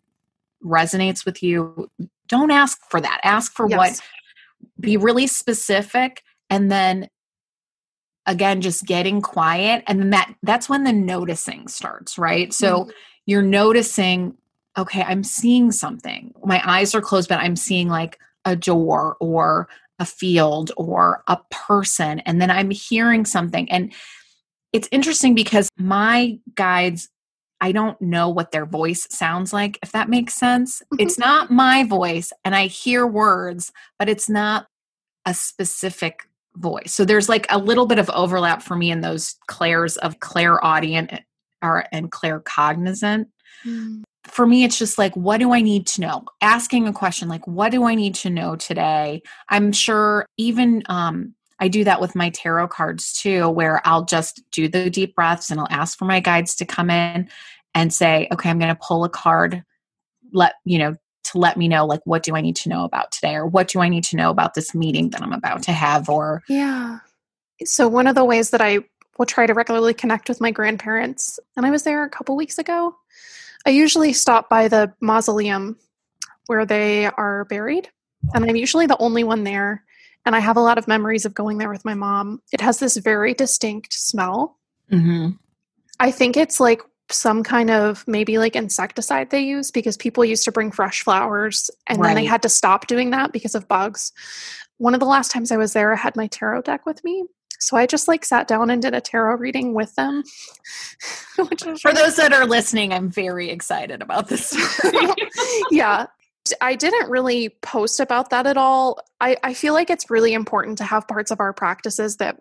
[0.63, 1.89] resonates with you,
[2.27, 3.19] don't ask for that.
[3.23, 3.77] Ask for yes.
[3.77, 4.01] what,
[4.79, 7.09] be really specific and then
[8.25, 12.89] again just getting quiet and then that that's when the noticing starts right so mm-hmm.
[13.25, 14.35] you're noticing
[14.77, 19.69] okay i'm seeing something my eyes are closed, but I'm seeing like a door or
[19.99, 23.69] a field or a person, and then I'm hearing something.
[23.69, 23.93] And
[24.73, 27.09] it's interesting because my guides
[27.61, 30.81] I don't know what their voice sounds like, if that makes sense.
[30.81, 31.01] Mm-hmm.
[31.01, 34.67] It's not my voice, and I hear words, but it's not
[35.25, 36.21] a specific
[36.55, 36.93] voice.
[36.93, 41.13] So there's like a little bit of overlap for me in those clairs of clairaudient
[41.13, 41.19] eh,
[41.61, 43.25] or and claircognizant.
[43.65, 44.03] Mm.
[44.29, 46.23] For me, it's just like, what do I need to know?
[46.41, 49.21] Asking a question like, what do I need to know today?
[49.49, 54.41] I'm sure even um, I do that with my tarot cards too, where I'll just
[54.51, 57.29] do the deep breaths and I'll ask for my guides to come in
[57.75, 59.63] and say, okay, I'm going to pull a card.
[60.31, 63.11] Let you know to let me know like what do I need to know about
[63.11, 65.71] today or what do I need to know about this meeting that I'm about to
[65.71, 66.99] have or Yeah.
[67.65, 68.79] So one of the ways that I
[69.17, 72.57] will try to regularly connect with my grandparents and I was there a couple weeks
[72.57, 72.95] ago.
[73.65, 75.77] I usually stop by the mausoleum
[76.47, 77.89] where they are buried
[78.33, 79.83] and I'm usually the only one there
[80.25, 82.41] and I have a lot of memories of going there with my mom.
[82.51, 84.57] It has this very distinct smell.
[84.91, 85.31] Mm-hmm.
[85.99, 86.81] I think it's like
[87.11, 91.71] some kind of maybe like insecticide they use because people used to bring fresh flowers
[91.87, 92.07] and right.
[92.07, 94.11] then they had to stop doing that because of bugs.
[94.77, 97.25] One of the last times I was there, I had my tarot deck with me.
[97.59, 100.23] So I just like sat down and did a tarot reading with them.
[101.81, 104.55] For those that are listening, I'm very excited about this.
[105.71, 106.07] yeah.
[106.61, 108.99] I didn't really post about that at all.
[109.19, 112.39] I, I feel like it's really important to have parts of our practices that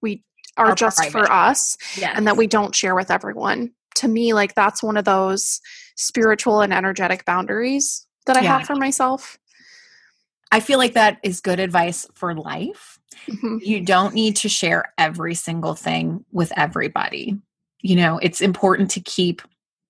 [0.00, 0.22] we
[0.56, 1.12] are, are just private.
[1.12, 2.12] for us yes.
[2.14, 5.60] and that we don't share with everyone to me like that's one of those
[5.96, 8.58] spiritual and energetic boundaries that I yeah.
[8.58, 9.38] have for myself.
[10.50, 12.97] I feel like that is good advice for life.
[13.26, 13.58] Mm-hmm.
[13.62, 17.36] You don't need to share every single thing with everybody.
[17.82, 19.42] You know, it's important to keep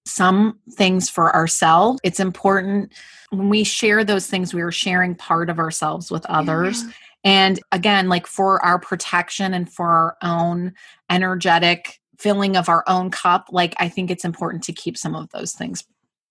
[0.06, 2.00] some things for ourselves.
[2.02, 2.92] It's important
[3.30, 6.82] when we share those things, we are sharing part of ourselves with others.
[6.82, 6.92] Yeah.
[7.24, 10.72] And again, like for our protection and for our own
[11.10, 15.28] energetic filling of our own cup, like I think it's important to keep some of
[15.30, 15.84] those things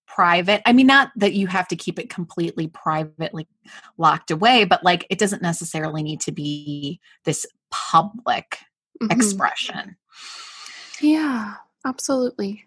[0.07, 0.61] private.
[0.65, 3.47] I mean, not that you have to keep it completely privately
[3.97, 8.59] locked away, but like it doesn't necessarily need to be this public
[9.01, 9.11] mm-hmm.
[9.11, 9.97] expression.
[11.01, 11.55] Yeah,
[11.85, 12.65] absolutely.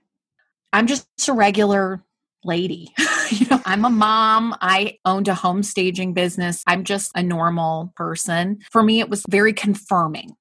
[0.72, 2.04] I'm just a regular
[2.44, 2.92] lady.
[3.30, 4.56] you know, I'm a mom.
[4.60, 6.62] I owned a home staging business.
[6.66, 8.60] I'm just a normal person.
[8.70, 10.36] For me, it was very confirming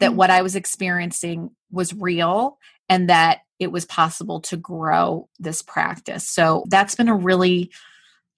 [0.00, 0.16] that mm-hmm.
[0.16, 6.28] what I was experiencing was real and that it was possible to grow this practice.
[6.28, 7.70] So that's been a really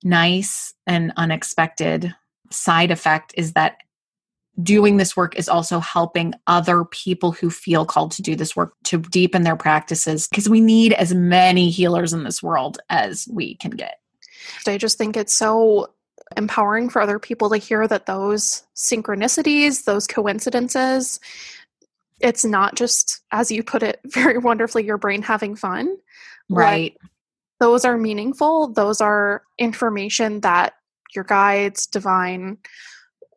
[0.04, 2.14] nice and unexpected
[2.50, 3.78] side effect is that
[4.62, 8.74] doing this work is also helping other people who feel called to do this work
[8.84, 13.54] to deepen their practices because we need as many healers in this world as we
[13.56, 14.00] can get.
[14.66, 15.92] I just think it's so
[16.36, 21.20] empowering for other people to hear that those synchronicities, those coincidences,
[22.20, 25.96] it's not just, as you put it very wonderfully, your brain having fun.
[26.48, 26.94] Right.
[27.00, 27.10] Like,
[27.60, 28.68] those are meaningful.
[28.68, 30.74] Those are information that
[31.14, 32.58] your guides, divine,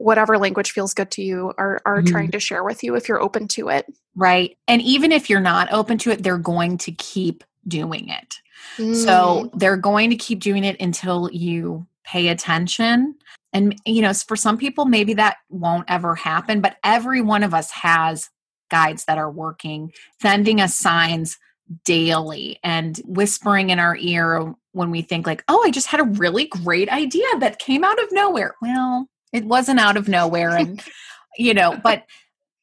[0.02, 2.12] whatever language feels good to you are are mm-hmm.
[2.12, 3.86] trying to share with you if you're open to it.
[4.16, 4.58] Right.
[4.68, 8.36] And even if you're not open to it, they're going to keep doing it.
[8.78, 8.96] Mm.
[8.96, 13.16] So they're going to keep doing it until you pay attention.
[13.54, 17.54] And you know, for some people maybe that won't ever happen, but every one of
[17.54, 18.30] us has
[18.72, 21.38] guides that are working, sending us signs
[21.86, 26.06] daily and whispering in our ear when we think like, "Oh, I just had a
[26.06, 30.82] really great idea that came out of nowhere." Well, it wasn't out of nowhere and
[31.38, 32.04] you know but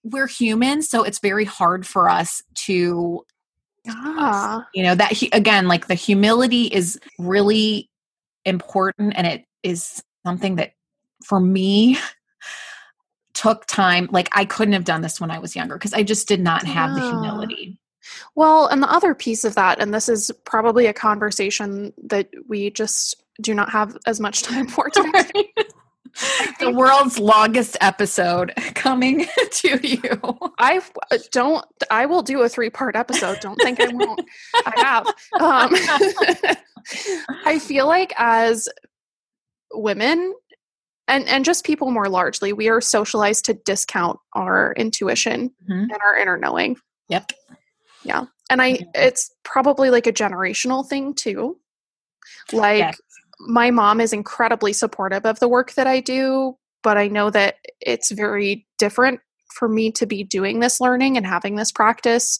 [0.05, 3.25] we're human so it's very hard for us to
[3.89, 4.67] ah.
[4.75, 7.89] you know that again like the humility is really
[8.45, 10.73] important and it is something that
[11.25, 11.99] for me
[13.39, 16.27] took time like i couldn't have done this when i was younger because i just
[16.27, 17.79] did not have the humility
[18.35, 22.69] well and the other piece of that and this is probably a conversation that we
[22.69, 25.53] just do not have as much time for today
[26.59, 30.19] the world's longest episode coming to you.
[30.59, 30.81] I
[31.13, 31.65] uh, don't.
[31.93, 33.39] I will do a three-part episode.
[33.41, 34.23] Don't think I won't.
[34.55, 35.07] I have.
[35.41, 35.71] Um,
[37.45, 38.69] I feel like as
[39.73, 40.35] women,
[41.09, 45.91] and and just people more largely, we are socialized to discount our intuition mm-hmm.
[45.91, 46.77] and our inner knowing.
[47.09, 47.33] Yep.
[48.05, 48.79] Yeah, and I.
[48.95, 51.59] It's probably like a generational thing too.
[52.53, 52.79] Like.
[52.79, 53.01] Yes
[53.41, 57.57] my mom is incredibly supportive of the work that I do, but I know that
[57.81, 59.21] it's very different
[59.53, 62.39] for me to be doing this learning and having this practice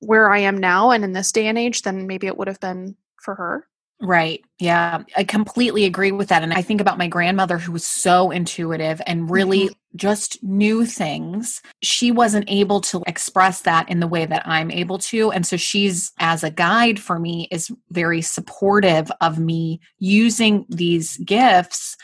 [0.00, 2.60] where I am now and in this day and age than maybe it would have
[2.60, 3.66] been for her.
[4.00, 4.44] Right.
[4.58, 5.04] Yeah.
[5.16, 6.42] I completely agree with that.
[6.42, 9.96] And I think about my grandmother who was so intuitive and really mm-hmm.
[9.96, 11.62] just knew things.
[11.82, 15.32] She wasn't able to express that in the way that I'm able to.
[15.32, 21.16] And so she's, as a guide for me, is very supportive of me using these
[21.18, 21.96] gifts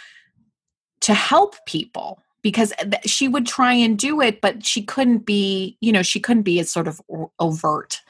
[1.02, 2.72] to help people because
[3.04, 6.58] she would try and do it but she couldn't be you know she couldn't be
[6.58, 7.00] as sort of
[7.38, 8.00] overt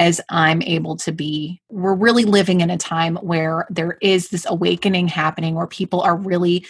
[0.00, 1.60] as I'm able to be.
[1.68, 6.16] We're really living in a time where there is this awakening happening where people are
[6.16, 6.66] really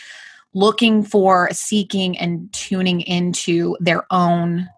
[0.52, 4.68] looking for, seeking, and tuning into their own.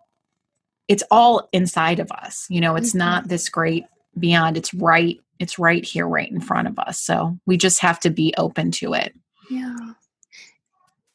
[0.86, 2.46] It's all inside of us.
[2.50, 2.98] You know, it's mm-hmm.
[2.98, 3.86] not this great
[4.18, 5.18] beyond, it's right.
[5.38, 7.00] It's right here, right in front of us.
[7.00, 9.14] So we just have to be open to it.
[9.50, 9.94] Yeah.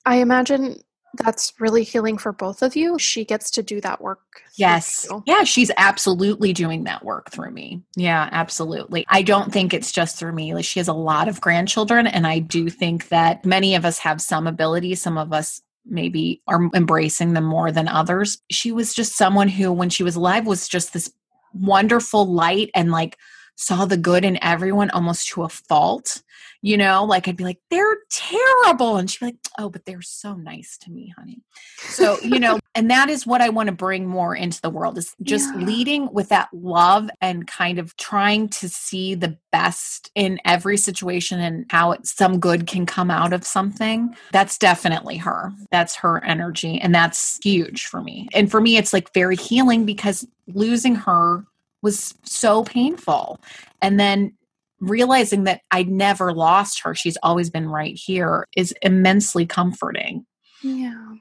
[0.06, 0.82] I imagine
[1.16, 3.00] that's really healing for both of you.
[3.00, 4.20] She gets to do that work.
[4.56, 5.08] Yes.
[5.26, 7.84] Yeah, she's absolutely doing that work through me.
[7.96, 9.06] Yeah, absolutely.
[9.10, 10.54] I don't think it's just through me.
[10.54, 14.00] Like she has a lot of grandchildren and I do think that many of us
[14.00, 18.40] have some ability, some of us maybe are embracing them more than others.
[18.52, 21.12] She was just someone who when she was alive was just this
[21.54, 23.18] wonderful light and like
[23.58, 26.22] saw the good in everyone almost to a fault
[26.62, 30.02] you know like i'd be like they're terrible and she'd be like oh but they're
[30.02, 31.42] so nice to me honey.
[31.80, 34.98] So you know and that is what i want to bring more into the world
[34.98, 35.66] is just yeah.
[35.66, 41.40] leading with that love and kind of trying to see the best in every situation
[41.40, 44.16] and how it, some good can come out of something.
[44.32, 45.52] That's definitely her.
[45.72, 48.28] That's her energy and that's huge for me.
[48.34, 51.46] And for me it's like very healing because losing her
[51.88, 53.40] was so painful
[53.82, 54.34] and then
[54.82, 60.26] realizing that I never lost her, she's always been right here, is immensely comforting.
[60.62, 61.14] Yeah.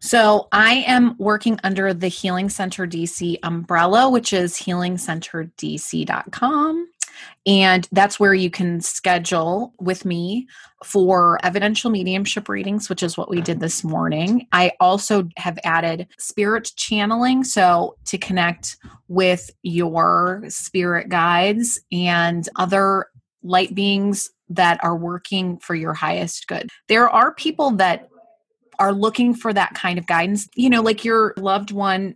[0.00, 6.88] So I am working under the Healing Center DC umbrella, which is healingcenterdc.com.
[7.46, 10.46] And that's where you can schedule with me
[10.84, 14.46] for evidential mediumship readings, which is what we did this morning.
[14.52, 17.44] I also have added spirit channeling.
[17.44, 18.76] So to connect
[19.08, 23.06] with your spirit guides and other
[23.42, 26.70] light beings that are working for your highest good.
[26.88, 28.08] There are people that
[28.78, 30.48] are looking for that kind of guidance.
[30.54, 32.14] You know, like your loved one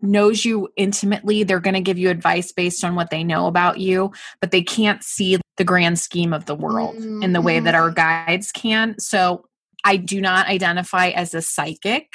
[0.00, 3.78] knows you intimately, they're going to give you advice based on what they know about
[3.78, 7.22] you, but they can't see the grand scheme of the world mm-hmm.
[7.22, 8.26] in the way that our mm-hmm.
[8.28, 8.98] guides can.
[8.98, 9.46] So
[9.84, 12.12] I do not identify as a psychic,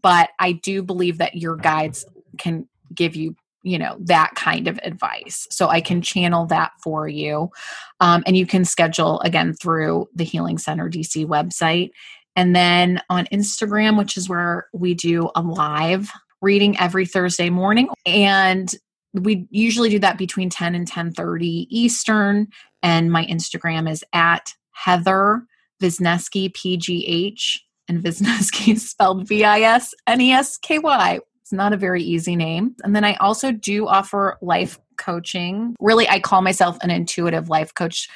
[0.00, 2.04] but I do believe that your guides
[2.38, 7.08] can give you you know that kind of advice so i can channel that for
[7.08, 7.50] you
[7.98, 11.90] um, and you can schedule again through the healing center dc website
[12.36, 16.12] and then on instagram which is where we do a live
[16.46, 18.76] reading every Thursday morning and
[19.12, 22.46] we usually do that between 10 and 10:30 Eastern
[22.84, 25.42] and my Instagram is at Heather
[25.82, 27.58] Visnesky PGH
[27.88, 31.18] and Visnesky is spelled V I S N E S K Y.
[31.42, 32.76] It's not a very easy name.
[32.84, 35.74] And then I also do offer life coaching.
[35.80, 38.08] Really I call myself an intuitive life coach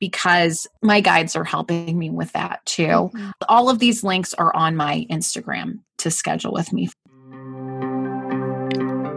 [0.00, 2.82] because my guides are helping me with that too.
[2.82, 3.30] Mm-hmm.
[3.48, 6.90] All of these links are on my Instagram to schedule with me.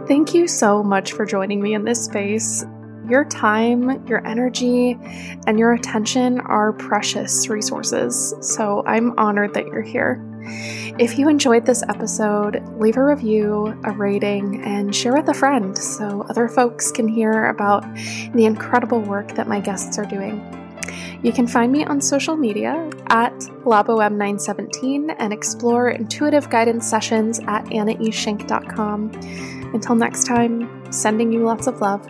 [0.08, 2.64] Thank you so much for joining me in this space.
[3.10, 4.96] Your time, your energy,
[5.46, 10.24] and your attention are precious resources, so I'm honored that you're here.
[10.98, 15.76] If you enjoyed this episode, leave a review, a rating, and share with a friend
[15.76, 17.82] so other folks can hear about
[18.32, 20.40] the incredible work that my guests are doing.
[21.22, 23.34] You can find me on social media at
[23.66, 29.57] LaboM917 and explore intuitive guidance sessions at AnnaEShink.com.
[29.72, 32.08] Until next time, sending you lots of love.